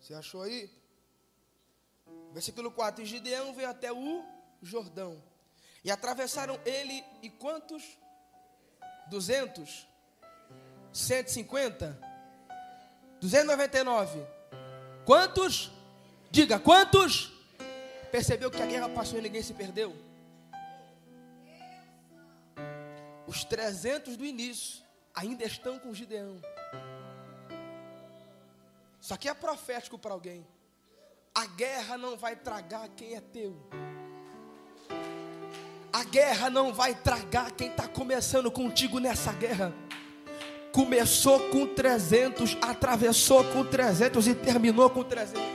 Você 0.00 0.12
achou 0.12 0.42
aí? 0.42 0.68
Versículo 2.32 2.72
4: 2.72 3.04
E 3.04 3.06
Gideão 3.06 3.54
veio 3.54 3.70
até 3.70 3.92
o 3.92 4.24
Jordão. 4.60 5.22
E 5.84 5.90
atravessaram 5.92 6.60
ele 6.64 7.04
e 7.22 7.30
quantos? 7.30 7.96
200? 9.08 9.86
150? 10.92 11.96
299? 13.20 14.39
Quantos? 15.10 15.72
Diga, 16.30 16.56
quantos? 16.60 17.32
Percebeu 18.12 18.48
que 18.48 18.62
a 18.62 18.66
guerra 18.66 18.88
passou 18.88 19.18
e 19.18 19.22
ninguém 19.22 19.42
se 19.42 19.52
perdeu? 19.52 19.92
Os 23.26 23.42
300 23.42 24.16
do 24.16 24.24
início 24.24 24.84
ainda 25.12 25.42
estão 25.42 25.80
com 25.80 25.92
Gideão. 25.92 26.40
Isso 29.00 29.12
aqui 29.12 29.28
é 29.28 29.34
profético 29.34 29.98
para 29.98 30.12
alguém. 30.12 30.46
A 31.34 31.44
guerra 31.44 31.98
não 31.98 32.16
vai 32.16 32.36
tragar 32.36 32.88
quem 32.90 33.16
é 33.16 33.20
teu. 33.20 33.60
A 35.92 36.04
guerra 36.04 36.48
não 36.48 36.72
vai 36.72 36.94
tragar 36.94 37.50
quem 37.50 37.68
está 37.68 37.88
começando 37.88 38.48
contigo 38.48 39.00
nessa 39.00 39.32
guerra. 39.32 39.74
Começou 40.72 41.40
com 41.50 41.66
300, 41.66 42.56
atravessou 42.62 43.42
com 43.44 43.64
300 43.64 44.28
e 44.28 44.34
terminou 44.34 44.88
com 44.88 45.02
300. 45.02 45.49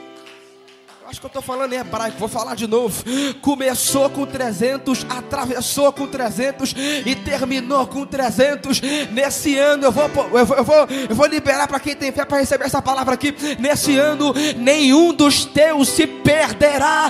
Acho 1.16 1.22
que 1.22 1.28
eu 1.28 1.40
estou 1.40 1.42
falando 1.42 1.72
em 1.72 1.78
hebraico, 1.78 2.18
vou 2.20 2.28
falar 2.28 2.56
de 2.56 2.68
novo. 2.68 3.02
Começou 3.42 4.10
com 4.10 4.26
300, 4.26 5.06
atravessou 5.10 5.90
com 5.94 6.06
300 6.06 6.76
e 7.06 7.16
terminou 7.16 7.88
com 7.88 8.06
300. 8.06 8.82
Nesse 9.14 9.58
ano 9.58 9.86
eu 9.86 9.94
vou, 9.94 10.10
eu 10.34 10.46
vou, 10.46 10.58
eu 10.58 10.64
vou, 10.66 10.88
eu 11.10 11.16
vou 11.16 11.26
liberar 11.26 11.70
para 11.70 11.80
quem 11.80 11.96
tem 11.96 12.12
fé 12.12 12.26
para 12.26 12.40
receber 12.40 12.66
essa 12.66 12.82
palavra 12.82 13.14
aqui. 13.14 13.34
Nesse 13.58 13.98
ano, 13.98 14.34
nenhum 14.58 15.14
dos 15.14 15.46
teus 15.46 15.88
se 15.88 16.06
perderá. 16.06 17.10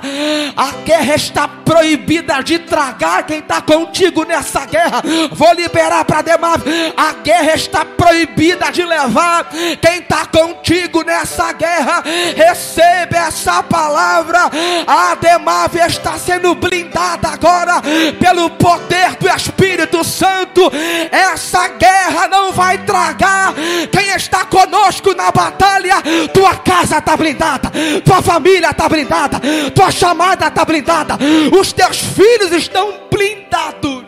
A 0.56 0.72
guerra 0.86 1.16
está 1.16 1.48
proibida 1.48 2.44
de 2.44 2.60
tragar 2.60 3.26
quem 3.26 3.40
está 3.40 3.60
contigo 3.60 4.24
nessa 4.24 4.68
guerra. 4.68 5.02
Vou 5.32 5.52
liberar 5.54 6.06
para 6.06 6.22
Demar. 6.22 6.60
A 6.96 7.12
guerra 7.24 7.56
está 7.56 7.84
proibida 7.84 8.72
de 8.72 8.84
levar 8.84 9.50
quem 9.82 9.98
está 9.98 10.28
contigo 10.28 11.02
nessa 11.02 11.52
guerra. 11.54 12.04
Receba 12.36 13.18
essa 13.18 13.64
palavra 13.64 13.95
palavra, 13.96 14.52
a 14.86 15.16
Demávia 15.16 15.88
está 15.88 16.20
sendo 16.20 16.54
blindada 16.54 17.30
agora 17.30 17.82
pelo 18.20 18.50
poder 18.50 19.16
do 19.16 19.30
Espírito 19.30 20.04
Santo. 20.04 20.70
Essa 21.10 21.70
guerra 21.70 22.28
não 22.28 22.52
vai 22.52 22.84
tragar 22.84 23.54
quem 23.90 24.10
está 24.10 24.44
conosco 24.46 25.14
na 25.14 25.32
batalha. 25.32 25.96
Tua 26.34 26.58
casa 26.58 26.98
está 26.98 27.16
blindada, 27.16 27.72
tua 28.04 28.22
família 28.22 28.72
está 28.72 28.90
blindada, 28.90 29.40
tua 29.74 29.90
chamada 29.92 30.48
está 30.48 30.66
blindada, 30.66 31.18
os 31.58 31.72
teus 31.72 31.98
filhos 31.98 32.52
estão 32.52 33.08
blindados. 33.10 34.04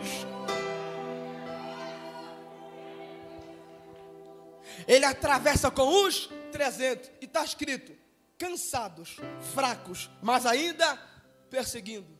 Ele 4.86 5.04
atravessa 5.04 5.70
com 5.70 6.06
os 6.06 6.28
300 6.52 7.10
e 7.22 7.24
está 7.24 7.42
escrito: 7.42 7.97
cansados, 8.38 9.16
fracos, 9.52 10.08
mas 10.22 10.46
ainda 10.46 10.96
perseguindo. 11.50 12.16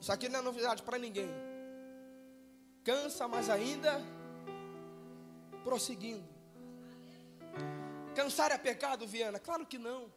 Isso 0.00 0.12
aqui 0.12 0.28
não 0.28 0.40
é 0.40 0.42
novidade 0.42 0.82
para 0.82 0.98
ninguém. 0.98 1.30
Cansa, 2.82 3.28
mas 3.28 3.48
ainda 3.48 4.00
prosseguindo. 5.62 6.28
Cansar 8.14 8.50
é 8.50 8.58
pecado, 8.58 9.06
Viana? 9.06 9.38
Claro 9.38 9.64
que 9.64 9.78
não. 9.78 10.12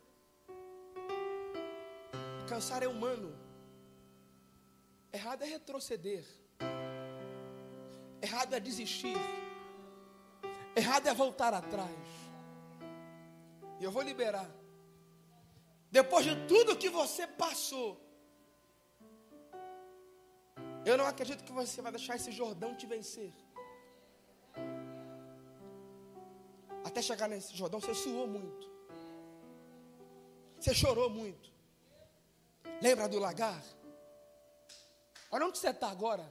Cansar 2.49 2.81
é 2.81 2.87
humano. 2.87 3.33
Errado 5.13 5.43
é 5.43 5.45
retroceder. 5.45 6.25
Errado 8.21 8.53
é 8.53 8.59
desistir. 8.59 9.15
Errado 10.75 11.07
é 11.07 11.13
voltar 11.13 11.53
atrás. 11.53 12.04
E 13.79 13.83
eu 13.83 13.91
vou 13.91 14.01
liberar. 14.01 14.49
Depois 15.91 16.25
de 16.25 16.35
tudo 16.47 16.77
que 16.77 16.89
você 16.89 17.25
passou, 17.25 17.89
eu 20.85 20.97
não 20.97 21.05
acredito 21.05 21.43
que 21.43 21.51
você 21.51 21.81
vai 21.81 21.91
deixar 21.91 22.15
esse 22.15 22.31
Jordão 22.31 22.75
te 22.75 22.85
vencer. 22.85 23.33
Até 26.83 27.01
chegar 27.01 27.27
nesse 27.27 27.55
Jordão, 27.55 27.79
você 27.79 27.95
suou 27.95 28.27
muito. 28.27 28.69
Você 30.59 30.73
chorou 30.73 31.09
muito. 31.09 31.51
Lembra 32.81 33.07
do 33.07 33.19
lagar? 33.19 33.63
Olha 35.31 35.47
onde 35.47 35.57
você 35.57 35.69
está 35.69 35.89
agora. 35.89 36.25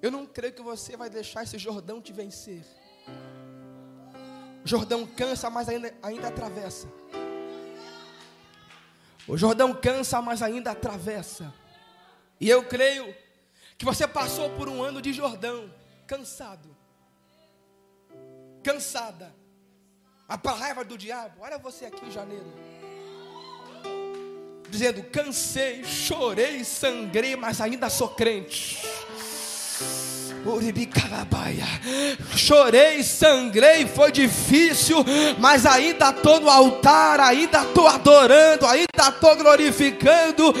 Eu 0.00 0.10
não 0.10 0.26
creio 0.26 0.54
que 0.54 0.62
você 0.62 0.96
vai 0.96 1.08
deixar 1.08 1.42
esse 1.44 1.58
Jordão 1.58 2.00
te 2.00 2.12
vencer. 2.12 2.64
Jordão 4.64 5.06
cansa, 5.06 5.50
mas 5.50 5.68
ainda, 5.68 5.94
ainda 6.02 6.28
atravessa. 6.28 6.88
O 9.26 9.36
Jordão 9.36 9.72
cansa, 9.74 10.20
mas 10.20 10.42
ainda 10.42 10.70
atravessa. 10.70 11.52
E 12.40 12.48
eu 12.48 12.64
creio 12.64 13.14
que 13.78 13.84
você 13.84 14.06
passou 14.06 14.50
por 14.50 14.68
um 14.68 14.82
ano 14.82 15.00
de 15.00 15.12
Jordão, 15.12 15.72
cansado, 16.06 16.76
cansada, 18.62 19.34
a 20.28 20.36
raiva 20.52 20.84
do 20.84 20.96
diabo. 20.96 21.40
Olha 21.40 21.58
você 21.58 21.86
aqui 21.86 22.04
em 22.04 22.10
janeiro, 22.10 22.46
dizendo: 24.70 25.02
cansei, 25.04 25.84
chorei, 25.84 26.64
sangrei, 26.64 27.36
mas 27.36 27.60
ainda 27.60 27.90
sou 27.90 28.08
crente. 28.08 28.80
Chorei, 32.36 33.04
sangrei, 33.04 33.86
foi 33.86 34.10
difícil, 34.10 35.04
mas 35.38 35.64
ainda 35.64 36.10
estou 36.10 36.40
no 36.40 36.50
altar, 36.50 37.20
ainda 37.20 37.62
estou 37.62 37.86
adorando, 37.86 38.66
ainda 38.66 39.08
estou 39.08 39.36
glorificando. 39.36 40.52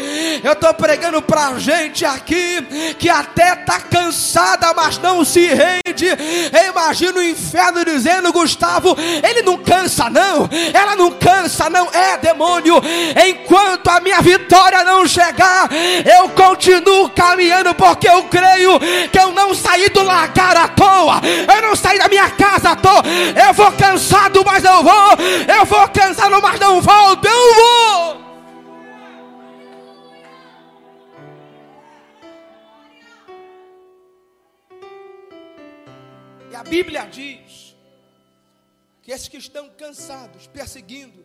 Eu 0.42 0.52
estou 0.52 0.72
pregando 0.74 1.20
para 1.20 1.58
gente 1.58 2.04
aqui 2.04 2.94
que 2.96 3.08
até 3.08 3.54
está 3.54 3.80
cansada, 3.80 4.72
mas 4.72 4.98
não 4.98 5.24
se 5.24 5.48
rende. 5.48 6.06
Eu 6.06 6.70
imagino 6.70 7.18
o 7.18 7.24
inferno 7.24 7.84
dizendo: 7.84 8.32
Gustavo, 8.32 8.96
ele 9.28 9.42
não 9.42 9.58
cansa, 9.58 10.08
não, 10.08 10.48
ela 10.72 10.94
não 10.94 11.10
cansa, 11.10 11.68
não 11.68 11.88
é 11.92 12.16
demônio. 12.18 12.76
Enquanto 13.28 13.88
a 13.88 13.98
minha 13.98 14.20
vitória 14.20 14.84
não 14.84 15.08
chegar, 15.08 15.68
eu 16.18 16.28
continuo 16.28 17.10
caminhando, 17.10 17.74
porque 17.74 18.08
eu 18.08 18.22
creio 18.24 18.78
que 19.10 19.18
eu 19.18 19.32
não 19.32 19.52
saio 19.52 19.71
saí 19.72 19.88
do 19.88 20.02
lagar 20.02 20.56
à 20.56 20.68
toa, 20.68 21.20
eu 21.54 21.62
não 21.62 21.74
saí 21.74 21.98
da 21.98 22.08
minha 22.08 22.30
casa 22.30 22.70
à 22.70 22.76
toa. 22.76 23.02
Eu 23.46 23.54
vou 23.54 23.72
cansado, 23.72 24.44
mas 24.44 24.62
eu 24.64 24.82
vou. 24.82 25.12
Eu 25.56 25.64
vou 25.64 25.88
cansado, 25.88 26.40
mas 26.42 26.60
não 26.60 26.80
volto. 26.80 27.26
Eu 27.26 27.54
vou. 27.54 28.22
E 36.50 36.54
a 36.54 36.62
Bíblia 36.62 37.06
diz 37.06 37.74
que 39.02 39.10
esses 39.10 39.28
que 39.28 39.38
estão 39.38 39.70
cansados, 39.70 40.46
perseguindo, 40.46 41.24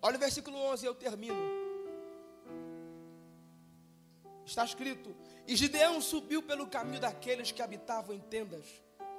olha 0.00 0.16
o 0.16 0.20
versículo 0.20 0.56
11, 0.72 0.86
eu 0.86 0.94
termino. 0.94 1.64
Está 4.46 4.64
escrito: 4.64 5.14
E 5.46 5.56
Gideão 5.56 6.00
subiu 6.00 6.42
pelo 6.42 6.66
caminho 6.66 7.00
daqueles 7.00 7.52
que 7.52 7.60
habitavam 7.60 8.14
em 8.14 8.20
tendas, 8.20 8.66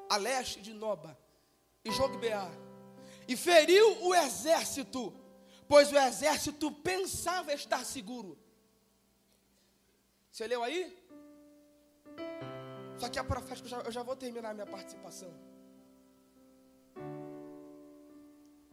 a 0.09 0.17
leste 0.17 0.61
de 0.61 0.73
Noba 0.73 1.17
e 1.83 1.91
Jogbeá, 1.91 2.49
e 3.27 3.35
feriu 3.35 4.03
o 4.03 4.13
exército, 4.13 5.13
pois 5.67 5.91
o 5.91 5.97
exército 5.97 6.71
pensava 6.71 7.53
estar 7.53 7.85
seguro. 7.85 8.37
Você 10.31 10.47
leu 10.47 10.63
aí? 10.63 10.97
Só 12.97 13.09
que 13.09 13.19
a 13.19 13.23
profética, 13.23 13.65
eu 13.65 13.69
já, 13.69 13.77
eu 13.81 13.91
já 13.91 14.03
vou 14.03 14.15
terminar 14.15 14.49
a 14.49 14.53
minha 14.53 14.65
participação. 14.65 15.33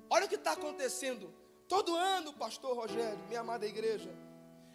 Olha 0.09 0.27
o 0.27 0.29
que 0.29 0.35
está 0.35 0.53
acontecendo. 0.53 1.33
Todo 1.69 1.95
ano, 1.95 2.33
pastor 2.35 2.77
Rogério, 2.77 3.19
minha 3.29 3.41
amada 3.41 3.67
igreja, 3.67 4.15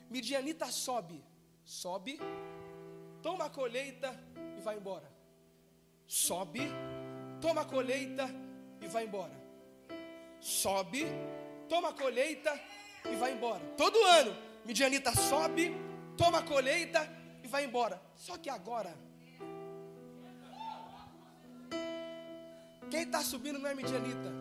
Midianita 0.10 0.66
sobe, 0.72 1.24
sobe, 1.64 2.20
toma 3.28 3.44
a 3.44 3.50
colheita 3.50 4.18
e 4.58 4.62
vai 4.62 4.78
embora. 4.78 5.12
Sobe, 6.08 6.62
toma 7.42 7.60
a 7.60 7.66
colheita 7.66 8.26
e 8.80 8.88
vai 8.88 9.04
embora. 9.04 9.34
Sobe, 10.40 11.06
toma 11.68 11.90
a 11.90 11.94
colheita 11.94 12.58
e 13.04 13.16
vai 13.18 13.34
embora. 13.34 13.60
Todo 13.76 14.02
ano, 14.02 14.34
Midianita 14.64 15.14
sobe, 15.14 15.76
toma 16.16 16.38
a 16.38 16.44
colheita 16.44 17.06
e 17.44 17.48
vai 17.50 17.66
embora. 17.66 18.02
Só 18.16 18.38
que 18.38 18.50
agora, 18.50 18.96
quem 22.90 23.02
está 23.02 23.22
subindo 23.22 23.60
não 23.60 23.70
é 23.70 23.76
Midianita, 23.76 24.32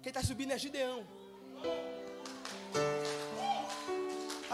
quem 0.00 0.10
está 0.10 0.22
subindo 0.22 0.52
é 0.52 0.58
Gideão. 0.58 1.04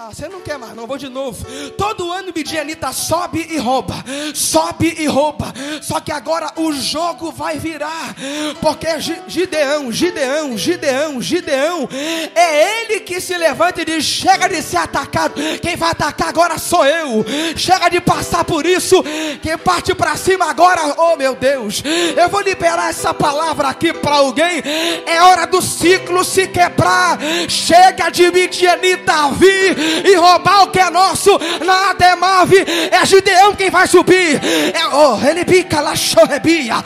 Ah, 0.01 0.11
você 0.13 0.29
não 0.29 0.41
quer 0.41 0.57
mais, 0.57 0.77
não, 0.77 0.87
vou 0.87 0.97
de 0.97 1.09
novo. 1.09 1.45
Todo 1.77 2.13
ano 2.13 2.33
Midianita 2.33 2.93
sobe 2.93 3.45
e 3.51 3.59
rouba, 3.59 3.97
sobe 4.33 4.95
e 4.97 5.07
rouba. 5.09 5.53
Só 5.83 5.99
que 5.99 6.13
agora 6.13 6.53
o 6.55 6.73
jogo 6.73 7.33
vai 7.33 7.59
virar, 7.59 8.15
porque 8.61 8.87
Gideão, 9.27 9.91
Gideão, 9.91 10.57
Gideão, 10.57 11.21
Gideão, 11.21 11.89
é 12.33 12.83
ele 12.85 13.01
que 13.01 13.21
se 13.21 13.37
levanta 13.37 13.83
e 13.83 13.85
diz: 13.85 14.05
chega 14.05 14.47
de 14.49 14.63
ser 14.63 14.77
atacado, 14.77 15.35
quem 15.61 15.75
vai 15.75 15.91
atacar 15.91 16.29
agora 16.29 16.59
sou 16.59 16.87
eu. 16.87 17.25
Chega 17.57 17.89
de 17.89 18.01
passar 18.01 18.45
por 18.45 18.65
isso, 18.65 19.03
quem 19.43 19.59
parte 19.59 19.97
para 19.97 20.15
cima 20.15 20.49
agora, 20.49 20.95
oh 20.97 21.17
meu 21.17 21.35
Deus, 21.35 21.83
eu 22.17 22.29
vou 22.29 22.43
liberar 22.43 22.91
essa 22.91 23.13
palavra 23.13 23.67
aqui 23.67 23.93
para 23.93 24.15
alguém. 24.15 24.63
É 25.07 25.21
hora 25.25 25.45
do 25.45 25.61
ciclo 25.61 26.23
se 26.23 26.47
quebrar. 26.47 27.19
Chega 27.49 28.11
de 28.11 28.31
Midianita 28.31 29.31
vir 29.31 29.88
e 30.05 30.15
roubar 30.15 30.65
o 30.65 30.71
que 30.71 30.79
é 30.79 30.91
nosso. 30.91 31.31
Na 31.65 31.91
Ademave 31.91 32.65
é 32.91 33.05
Gideão 33.07 33.55
quem 33.55 33.71
vai 33.71 33.87
subir. 33.87 34.41
É, 34.75 34.87
oh, 34.93 35.27
ele 35.27 35.45
pica 35.45 35.81
lá 35.81 35.95
chorrebia. 35.97 36.77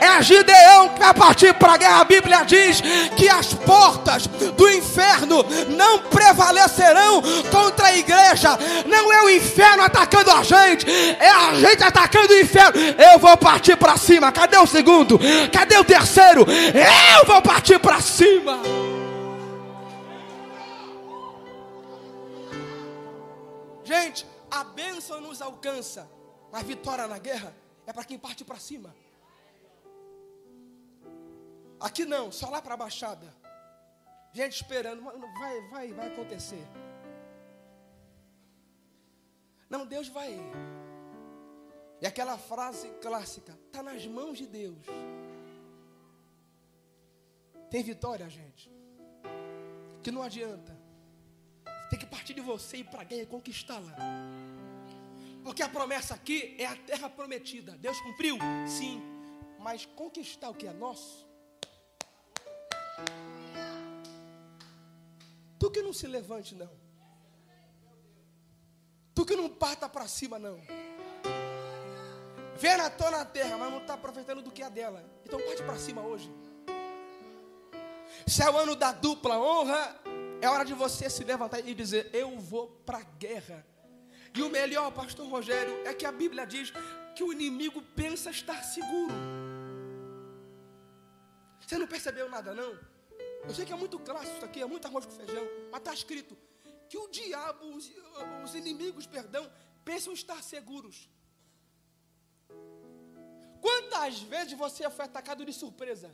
É 0.00 0.22
Gideão 0.22 0.88
que 0.88 1.00
vai 1.00 1.14
partir 1.14 1.54
para 1.54 1.74
a 1.74 1.76
guerra. 1.76 2.00
A 2.00 2.04
Bíblia 2.04 2.44
diz 2.44 2.80
que 3.16 3.28
as 3.28 3.52
portas 3.54 4.26
do 4.26 4.70
inferno 4.70 5.44
não 5.68 5.98
prevalecerão 5.98 7.22
contra 7.50 7.88
a 7.88 7.96
igreja. 7.96 8.58
Não 8.86 9.12
é 9.12 9.22
o 9.22 9.30
inferno 9.30 9.82
atacando 9.82 10.30
a 10.30 10.42
gente, 10.42 10.86
é 11.18 11.28
a 11.28 11.54
gente 11.54 11.82
atacando 11.82 12.32
o 12.32 12.40
inferno. 12.40 12.80
Eu 12.98 13.18
vou 13.18 13.36
partir 13.36 13.76
para 13.76 13.96
cima. 13.96 14.32
Cadê 14.32 14.58
o 14.58 14.66
segundo? 14.66 15.18
Cadê 15.52 15.76
o 15.78 15.84
terceiro? 15.84 16.46
Eu 16.48 17.26
vou 17.26 17.40
partir 17.42 17.78
para 17.78 18.00
cima. 18.00 18.91
Gente, 23.94 24.26
a 24.50 24.64
bênção 24.64 25.20
nos 25.20 25.42
alcança, 25.42 26.08
a 26.50 26.62
vitória 26.62 27.06
na 27.06 27.18
guerra 27.18 27.54
é 27.86 27.92
para 27.92 28.04
quem 28.04 28.18
parte 28.18 28.42
para 28.42 28.58
cima. 28.58 28.94
Aqui 31.78 32.06
não, 32.06 32.32
só 32.32 32.48
lá 32.48 32.62
para 32.62 32.72
a 32.72 32.76
baixada. 32.78 33.26
Gente 34.32 34.54
esperando, 34.54 35.02
vai, 35.02 35.60
vai, 35.68 35.92
vai 35.92 36.06
acontecer. 36.10 36.66
Não, 39.68 39.84
Deus 39.84 40.08
vai. 40.08 40.40
E 42.00 42.06
aquela 42.06 42.38
frase 42.38 42.88
clássica, 43.02 43.52
está 43.66 43.82
nas 43.82 44.06
mãos 44.06 44.38
de 44.38 44.46
Deus. 44.46 44.86
Tem 47.68 47.82
vitória, 47.82 48.26
gente. 48.30 48.72
Que 50.02 50.10
não 50.10 50.22
adianta. 50.22 50.81
Tem 51.92 51.98
que 51.98 52.06
partir 52.06 52.32
de 52.32 52.40
você 52.40 52.78
e 52.78 52.80
ir 52.80 52.84
para 52.84 53.04
guerra 53.04 53.24
e 53.24 53.26
conquistá-la. 53.26 53.94
Porque 55.44 55.62
a 55.62 55.68
promessa 55.68 56.14
aqui 56.14 56.56
é 56.58 56.64
a 56.64 56.74
terra 56.74 57.10
prometida. 57.10 57.72
Deus 57.72 58.00
cumpriu? 58.00 58.38
Sim. 58.66 59.02
Mas 59.58 59.84
conquistar 59.84 60.48
o 60.48 60.54
que 60.54 60.66
é 60.66 60.72
nosso. 60.72 61.28
Tu 65.58 65.70
que 65.70 65.82
não 65.82 65.92
se 65.92 66.06
levante, 66.06 66.54
não. 66.54 66.70
Tu 69.14 69.26
que 69.26 69.36
não 69.36 69.50
parta 69.50 69.86
para 69.86 70.08
cima, 70.08 70.38
não. 70.38 70.62
Vê 72.56 72.74
na 72.74 72.88
tua 72.88 73.10
na 73.10 73.26
terra, 73.26 73.58
mas 73.58 73.70
não 73.70 73.82
está 73.82 73.92
aproveitando 73.92 74.40
do 74.40 74.50
que 74.50 74.62
é 74.62 74.70
dela. 74.70 75.04
Então 75.26 75.38
parte 75.44 75.62
para 75.62 75.76
cima 75.76 76.00
hoje. 76.00 76.32
Se 78.26 78.42
é 78.42 78.48
o 78.48 78.56
ano 78.56 78.74
da 78.74 78.92
dupla 78.92 79.38
honra, 79.38 80.00
é 80.42 80.48
hora 80.48 80.64
de 80.64 80.74
você 80.74 81.08
se 81.08 81.22
levantar 81.22 81.60
e 81.60 81.72
dizer: 81.72 82.10
Eu 82.12 82.38
vou 82.38 82.66
para 82.84 82.98
a 82.98 83.02
guerra. 83.02 83.64
E 84.34 84.42
o 84.42 84.50
melhor, 84.50 84.90
Pastor 84.92 85.26
Rogério, 85.28 85.74
é 85.86 85.94
que 85.94 86.04
a 86.04 86.10
Bíblia 86.10 86.44
diz 86.44 86.72
que 87.14 87.22
o 87.22 87.32
inimigo 87.32 87.80
pensa 87.94 88.30
estar 88.30 88.60
seguro. 88.64 89.14
Você 91.60 91.78
não 91.78 91.86
percebeu 91.86 92.28
nada, 92.28 92.52
não? 92.52 92.72
Eu 93.44 93.54
sei 93.54 93.64
que 93.64 93.72
é 93.72 93.76
muito 93.76 93.98
clássico 93.98 94.36
isso 94.36 94.44
aqui, 94.44 94.60
é 94.60 94.66
muito 94.66 94.86
arroz 94.86 95.06
com 95.06 95.12
feijão, 95.12 95.46
mas 95.70 95.80
está 95.80 95.94
escrito 95.94 96.36
que 96.88 96.98
o 96.98 97.08
diabo, 97.08 97.64
os, 97.76 97.90
os 98.44 98.54
inimigos, 98.54 99.06
perdão, 99.06 99.50
pensam 99.84 100.12
estar 100.12 100.42
seguros. 100.42 101.08
Quantas 103.60 104.20
vezes 104.20 104.54
você 104.54 104.88
foi 104.90 105.04
atacado 105.04 105.44
de 105.44 105.52
surpresa? 105.52 106.12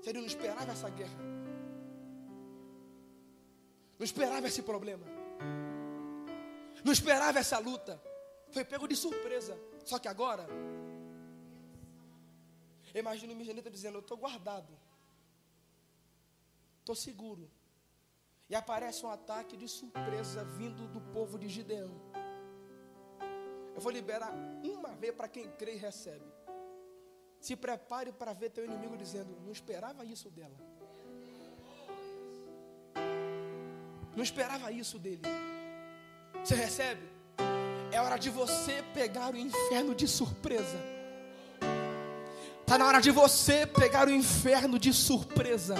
Você 0.00 0.12
não 0.12 0.24
esperava 0.24 0.72
essa 0.72 0.90
guerra. 0.90 1.37
Não 3.98 4.04
esperava 4.04 4.46
esse 4.46 4.62
problema. 4.62 5.04
Não 6.84 6.92
esperava 6.92 7.38
essa 7.38 7.58
luta. 7.58 8.00
Foi 8.52 8.64
pego 8.64 8.86
de 8.86 8.94
surpresa. 8.94 9.58
Só 9.84 9.98
que 9.98 10.08
agora, 10.08 10.46
imagino 12.94 13.32
o 13.32 13.36
Mijanita 13.36 13.70
dizendo: 13.70 13.96
Eu 13.96 14.00
estou 14.00 14.16
guardado. 14.16 14.72
Estou 16.80 16.94
seguro. 16.94 17.50
E 18.48 18.54
aparece 18.54 19.04
um 19.04 19.10
ataque 19.10 19.56
de 19.56 19.68
surpresa 19.68 20.44
vindo 20.44 20.86
do 20.88 21.00
povo 21.00 21.38
de 21.38 21.48
Gideão. 21.48 21.94
Eu 23.74 23.80
vou 23.80 23.92
liberar 23.92 24.32
uma 24.64 24.94
vez 24.94 25.14
para 25.14 25.28
quem 25.28 25.50
crê 25.52 25.74
e 25.74 25.78
recebe. 25.78 26.24
Se 27.40 27.54
prepare 27.54 28.10
para 28.10 28.32
ver 28.32 28.50
teu 28.50 28.64
inimigo 28.64 28.96
dizendo: 28.96 29.38
Não 29.40 29.52
esperava 29.52 30.04
isso 30.04 30.30
dela. 30.30 30.56
Não 34.18 34.24
esperava 34.24 34.72
isso 34.72 34.98
dele. 34.98 35.22
Você 36.42 36.56
recebe? 36.56 37.02
É 37.92 38.00
hora 38.00 38.16
de 38.16 38.30
você 38.30 38.82
pegar 38.92 39.32
o 39.32 39.36
inferno 39.36 39.94
de 39.94 40.08
surpresa. 40.08 40.76
Está 42.60 42.76
na 42.76 42.84
hora 42.84 43.00
de 43.00 43.12
você 43.12 43.64
pegar 43.64 44.08
o 44.08 44.10
inferno 44.10 44.76
de 44.76 44.92
surpresa. 44.92 45.76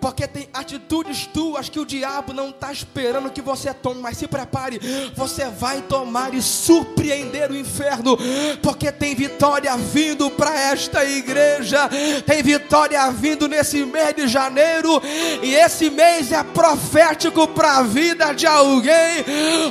Porque 0.00 0.26
tem 0.26 0.48
atitudes 0.52 1.26
tuas 1.26 1.68
que 1.68 1.80
o 1.80 1.86
diabo 1.86 2.32
não 2.32 2.50
está 2.50 2.72
esperando 2.72 3.30
que 3.30 3.40
você 3.40 3.72
tome, 3.72 4.00
mas 4.00 4.16
se 4.18 4.26
prepare, 4.26 4.80
você 5.14 5.46
vai 5.46 5.82
tomar 5.82 6.34
e 6.34 6.42
surpreender 6.42 7.50
o 7.50 7.56
inferno, 7.56 8.16
porque 8.62 8.90
tem 8.92 9.14
vitória 9.14 9.76
vindo 9.76 10.30
para 10.30 10.54
esta 10.58 11.04
igreja, 11.04 11.88
tem 12.26 12.42
vitória 12.42 13.10
vindo 13.10 13.48
nesse 13.48 13.84
mês 13.84 14.14
de 14.14 14.28
janeiro, 14.28 15.02
e 15.42 15.54
esse 15.54 15.90
mês 15.90 16.32
é 16.32 16.42
profético 16.42 17.46
para 17.48 17.78
a 17.78 17.82
vida 17.82 18.32
de 18.32 18.46
alguém. 18.46 19.24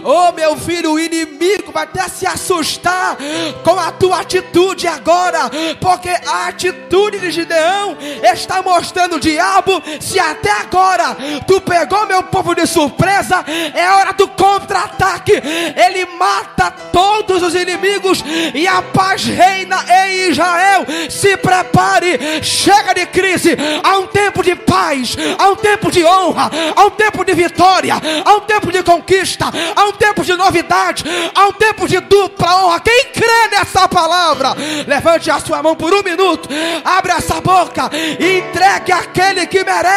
Oh, 0.04 0.32
meu 0.34 0.58
filho, 0.58 0.94
o 0.94 1.00
inimigo 1.00 1.72
vai 1.72 1.84
até 1.84 2.08
se 2.08 2.26
assustar 2.26 3.18
com 3.64 3.80
a 3.80 3.92
tua 3.92 4.22
atitude 4.22 4.88
agora, 4.88 5.50
porque 5.80 6.10
a 6.10 6.48
atitude 6.48 7.20
de 7.20 7.32
Gideão 7.32 7.98
está 8.24 8.62
mostrando 8.62 9.18
o 9.18 9.20
diabo 9.20 9.82
Se 10.06 10.20
até 10.20 10.52
agora 10.52 11.18
tu 11.48 11.60
pegou 11.62 12.06
meu 12.06 12.22
povo 12.22 12.54
de 12.54 12.68
surpresa, 12.68 13.44
é 13.74 13.90
hora 13.90 14.14
do 14.14 14.28
contra-ataque. 14.28 15.34
Ele 15.34 16.06
mata 16.06 16.70
todos 16.94 17.42
os 17.42 17.56
inimigos 17.56 18.24
e 18.54 18.68
a 18.68 18.84
paz 18.84 19.26
reina 19.26 19.84
em 20.06 20.30
Israel. 20.30 20.86
Se 21.10 21.36
prepare, 21.38 22.44
chega 22.44 22.94
de 22.94 23.08
crise. 23.08 23.58
Há 23.84 23.98
um 23.98 24.06
tempo 24.06 24.44
de 24.44 24.56
paz, 24.56 25.18
há 25.40 25.50
um 25.50 25.56
tempo 25.56 25.92
de 25.92 26.06
honra, 26.06 26.52
há 26.76 26.86
um 26.86 26.92
tempo 26.92 27.26
de 27.26 27.34
vitória, 27.34 27.96
há 28.24 28.34
um 28.36 28.42
tempo 28.42 28.72
de 28.72 28.84
conquista, 28.84 29.46
há 29.76 29.86
um 29.86 29.92
tempo 29.94 30.24
de 30.24 30.36
novidade, 30.36 31.04
há 31.34 31.48
um 31.48 31.54
tempo 31.54 31.88
de 31.88 32.00
dupla 32.00 32.64
honra. 32.64 32.80
Quem 32.80 33.06
crê 33.06 33.48
nessa 33.50 33.88
palavra, 33.88 34.54
levante 34.86 35.32
a 35.32 35.40
sua 35.40 35.64
mão 35.64 35.76
por 35.76 35.92
um 35.92 36.04
minuto, 36.04 36.48
abre 36.84 37.12
essa 37.12 37.42
boca 37.42 37.90
e 38.20 38.38
entregue 38.38 38.92
aquele 38.92 39.48
que 39.48 39.64
merece 39.64 39.95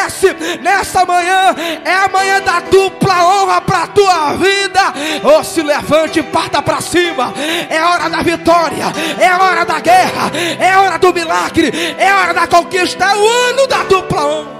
nessa 0.61 1.05
manhã. 1.05 1.55
É 1.85 1.95
a 1.95 2.09
manhã 2.09 2.41
da 2.43 2.61
dupla 2.61 3.25
honra 3.25 3.61
para 3.61 3.83
a 3.85 3.87
tua 3.89 4.33
vida. 4.35 4.93
Ou 5.23 5.45
se 5.45 5.63
levante 5.63 6.21
e 6.21 6.23
parta 6.23 6.63
para 6.63 6.81
cima. 6.81 7.33
É 7.69 7.83
hora 7.83 8.09
da 8.09 8.23
vitória, 8.23 8.87
é 9.19 9.35
hora 9.35 9.65
da 9.65 9.81
guerra, 9.81 10.31
é 10.59 10.77
hora 10.77 10.99
do 10.99 11.13
milagre, 11.13 11.73
é 11.99 12.13
hora 12.13 12.35
da 12.35 12.47
conquista, 12.47 13.05
é 13.05 13.15
o 13.15 13.29
ano 13.29 13.67
da 13.67 13.83
dupla 13.85 14.25
honra. 14.25 14.59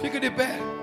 Fique 0.00 0.20
de 0.20 0.30
pé. 0.30 0.77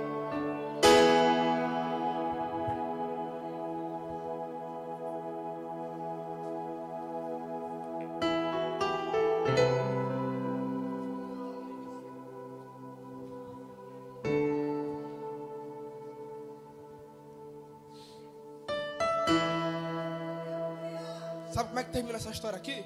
Essa 22.16 22.32
história 22.32 22.58
aqui? 22.58 22.78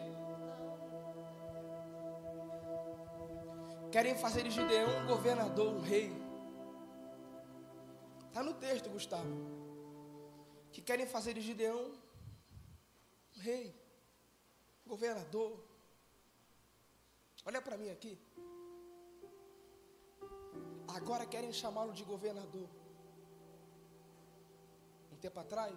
Querem 3.91 4.15
fazer 4.15 4.41
de 4.41 4.49
Gideão 4.49 4.89
um 5.01 5.05
governador, 5.05 5.67
um 5.71 5.81
rei. 5.81 6.11
Está 8.27 8.41
no 8.41 8.55
texto, 8.55 8.89
Gustavo. 8.89 9.35
Que 10.71 10.81
querem 10.81 11.05
fazer 11.05 11.35
de 11.35 11.41
Gideão 11.41 11.91
um 13.35 13.39
rei, 13.41 13.67
um 14.83 14.89
governador. 14.89 15.63
Olha 17.45 17.61
para 17.61 17.77
mim 17.77 17.91
aqui. 17.91 18.17
Agora 20.97 21.27
querem 21.27 21.53
chamá-lo 21.53 21.93
de 21.93 22.03
governador. 22.03 22.67
Um 25.13 25.17
tempo 25.17 25.39
atrás, 25.39 25.75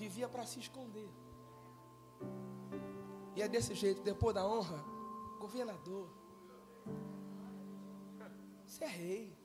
vivia 0.00 0.26
para 0.26 0.46
se 0.46 0.58
esconder. 0.58 1.10
E 3.36 3.42
é 3.42 3.48
desse 3.48 3.74
jeito, 3.74 4.02
depois 4.02 4.34
da 4.34 4.46
honra, 4.46 4.82
governador. 5.38 6.08
Você 8.64 8.84
é 8.84 8.88
rei. 8.88 9.36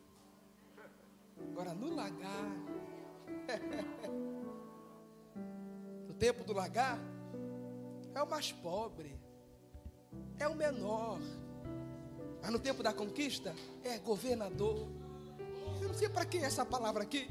Agora 1.51 1.73
no 1.73 1.93
lagar. 1.93 2.55
no 6.07 6.13
tempo 6.13 6.45
do 6.45 6.53
lagar, 6.53 6.97
é 8.13 8.23
o 8.23 8.29
mais 8.29 8.53
pobre. 8.53 9.19
É 10.39 10.47
o 10.47 10.55
menor. 10.55 11.19
Mas 12.41 12.49
no 12.49 12.59
tempo 12.59 12.81
da 12.81 12.93
conquista, 12.93 13.53
é 13.83 13.97
governador. 13.97 14.87
Eu 15.81 15.89
não 15.89 15.95
sei 15.95 16.07
para 16.07 16.25
quem 16.25 16.41
é 16.41 16.45
essa 16.45 16.65
palavra 16.65 17.03
aqui. 17.03 17.29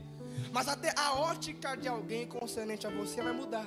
Mas 0.52 0.68
até 0.68 0.92
a 0.98 1.14
ótica 1.14 1.76
de 1.76 1.88
alguém 1.88 2.26
concernente 2.26 2.86
a 2.86 2.90
você 2.90 3.22
vai 3.22 3.32
mudar. 3.32 3.66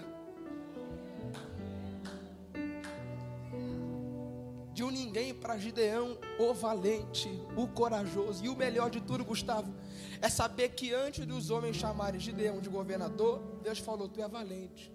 De 4.74 4.84
um 4.84 4.92
ninguém 4.92 5.34
para 5.34 5.58
Gideão, 5.58 6.18
o 6.38 6.54
valente, 6.54 7.30
o 7.56 7.68
corajoso. 7.68 8.46
E 8.46 8.50
o 8.50 8.56
melhor 8.56 8.92
de 8.92 9.02
tudo, 9.02 9.26
Gustavo, 9.26 9.74
é 10.22 10.30
saber 10.30 10.70
que 10.70 10.94
antes 10.94 11.26
dos 11.26 11.50
homens 11.50 11.78
chamarem 11.78 12.20
Gideão 12.20 12.60
de 12.60 12.70
governador, 12.70 13.42
Deus 13.64 13.80
falou: 13.80 14.08
Tu 14.08 14.22
é 14.22 14.28
valente. 14.28 14.94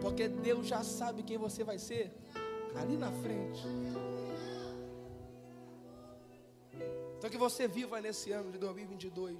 Porque 0.00 0.28
Deus 0.28 0.66
já 0.66 0.82
sabe 0.82 1.22
quem 1.22 1.36
você 1.36 1.62
vai 1.62 1.78
ser 1.78 2.10
ali 2.74 2.96
na 2.96 3.10
frente. 3.10 3.62
Que 7.30 7.38
você 7.38 7.68
viva 7.68 8.00
nesse 8.00 8.32
ano 8.32 8.50
de 8.50 8.58
2022 8.58 9.38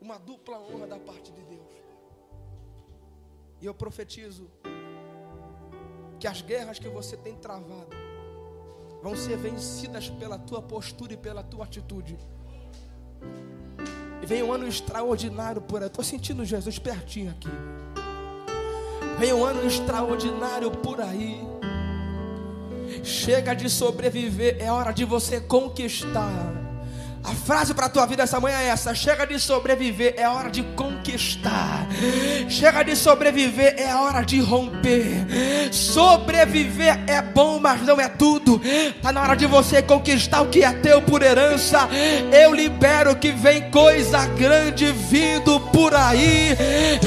uma 0.00 0.18
dupla 0.18 0.58
honra 0.58 0.86
da 0.86 0.98
parte 0.98 1.30
de 1.30 1.42
Deus. 1.42 1.74
E 3.60 3.66
eu 3.66 3.74
profetizo 3.74 4.50
que 6.18 6.26
as 6.26 6.40
guerras 6.40 6.78
que 6.78 6.88
você 6.88 7.16
tem 7.16 7.34
travado 7.36 7.94
vão 9.02 9.14
ser 9.14 9.36
vencidas 9.36 10.08
pela 10.08 10.38
tua 10.38 10.62
postura 10.62 11.12
e 11.12 11.16
pela 11.16 11.42
tua 11.42 11.64
atitude. 11.64 12.18
E 14.22 14.26
vem 14.26 14.42
um 14.42 14.50
ano 14.50 14.66
extraordinário 14.66 15.60
por 15.60 15.82
aí. 15.82 15.88
Estou 15.88 16.04
sentindo 16.04 16.44
Jesus 16.44 16.78
pertinho 16.78 17.30
aqui. 17.30 17.48
Vem 19.18 19.34
um 19.34 19.44
ano 19.44 19.66
extraordinário 19.66 20.70
por 20.70 21.00
aí. 21.00 21.40
Chega 23.04 23.54
de 23.54 23.68
sobreviver, 23.68 24.56
é 24.60 24.72
hora 24.72 24.92
de 24.92 25.04
você 25.04 25.40
conquistar. 25.40 26.65
A 27.26 27.34
frase 27.34 27.74
para 27.74 27.86
a 27.86 27.88
tua 27.88 28.06
vida 28.06 28.22
essa 28.22 28.38
manhã 28.38 28.56
é 28.60 28.68
essa: 28.68 28.94
chega 28.94 29.26
de 29.26 29.40
sobreviver, 29.40 30.14
é 30.16 30.28
hora 30.28 30.48
de 30.48 30.62
conquistar. 30.62 31.88
Chega 32.48 32.84
de 32.84 32.94
sobreviver, 32.94 33.74
é 33.76 33.92
hora 33.96 34.22
de 34.22 34.40
romper. 34.40 35.26
Sobreviver 35.72 37.02
é 37.08 37.20
bom, 37.20 37.58
mas 37.58 37.82
não 37.82 38.00
é 38.00 38.08
tudo. 38.08 38.60
Está 38.64 39.10
na 39.10 39.22
hora 39.22 39.34
de 39.34 39.44
você 39.44 39.82
conquistar 39.82 40.42
o 40.42 40.46
que 40.46 40.62
é 40.62 40.72
teu 40.72 41.02
por 41.02 41.20
herança. 41.20 41.88
Eu 42.32 42.54
libero 42.54 43.16
que 43.16 43.32
vem 43.32 43.72
coisa 43.72 44.24
grande 44.28 44.92
vindo 44.92 45.58
por 45.76 45.94
aí. 45.94 46.56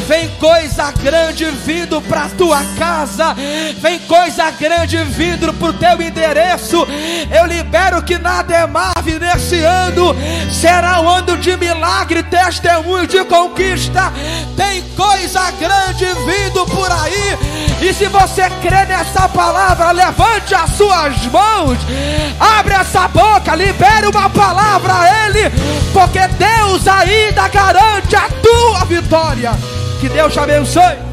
Vem 0.08 0.30
coisa 0.40 0.92
grande 0.92 1.44
vindo 1.66 2.00
para 2.04 2.30
tua 2.30 2.64
casa. 2.78 3.36
Vem 3.82 3.98
coisa 4.02 4.52
grande 4.52 4.96
vindo 5.06 5.52
para 5.56 5.70
o 5.70 5.74
teu 5.74 6.00
endereço. 6.00 6.88
Eu 7.36 7.48
libero 7.48 8.04
que 8.04 8.20
nada 8.20 8.54
é 8.54 8.68
mave 8.68 9.18
nesse 9.18 9.64
ano 9.64 10.16
será 10.52 11.02
um 11.02 11.10
ano 11.10 11.36
de 11.38 11.58
milagre, 11.58 12.22
testemunho 12.22 13.08
de 13.08 13.24
conquista. 13.26 14.14
Tem 14.56 14.84
coisa 14.96 15.50
grande 15.52 16.06
vindo 16.06 16.64
por 16.68 16.92
aí. 16.92 17.38
E 17.82 17.92
se 17.94 18.06
você 18.08 18.50
crê 18.62 18.86
nessa 18.86 19.28
palavra, 19.30 19.92
levante 19.92 20.54
as 20.54 20.70
suas 20.72 21.16
mãos, 21.28 21.80
abre 22.40 22.74
essa 22.76 23.08
boca, 23.08 23.56
libere 23.56 24.08
uma 24.08 24.30
palavra 24.30 24.94
a 24.94 25.26
Ele, 25.26 25.50
porque 25.94 26.20
Deus 26.28 26.88
ainda 26.88 27.48
garante 27.48 28.16
a 28.16 28.28
tua 28.42 28.59
vitória. 28.86 29.52
Que 30.00 30.10
Deus 30.10 30.34
te 30.34 30.40
abençoe. 30.40 31.10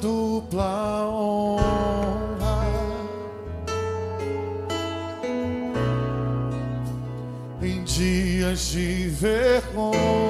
dupla 0.00 1.06
honra 1.08 2.64
em 7.62 7.82
dias 7.84 8.70
de 8.70 9.08
vergonha. 9.08 10.27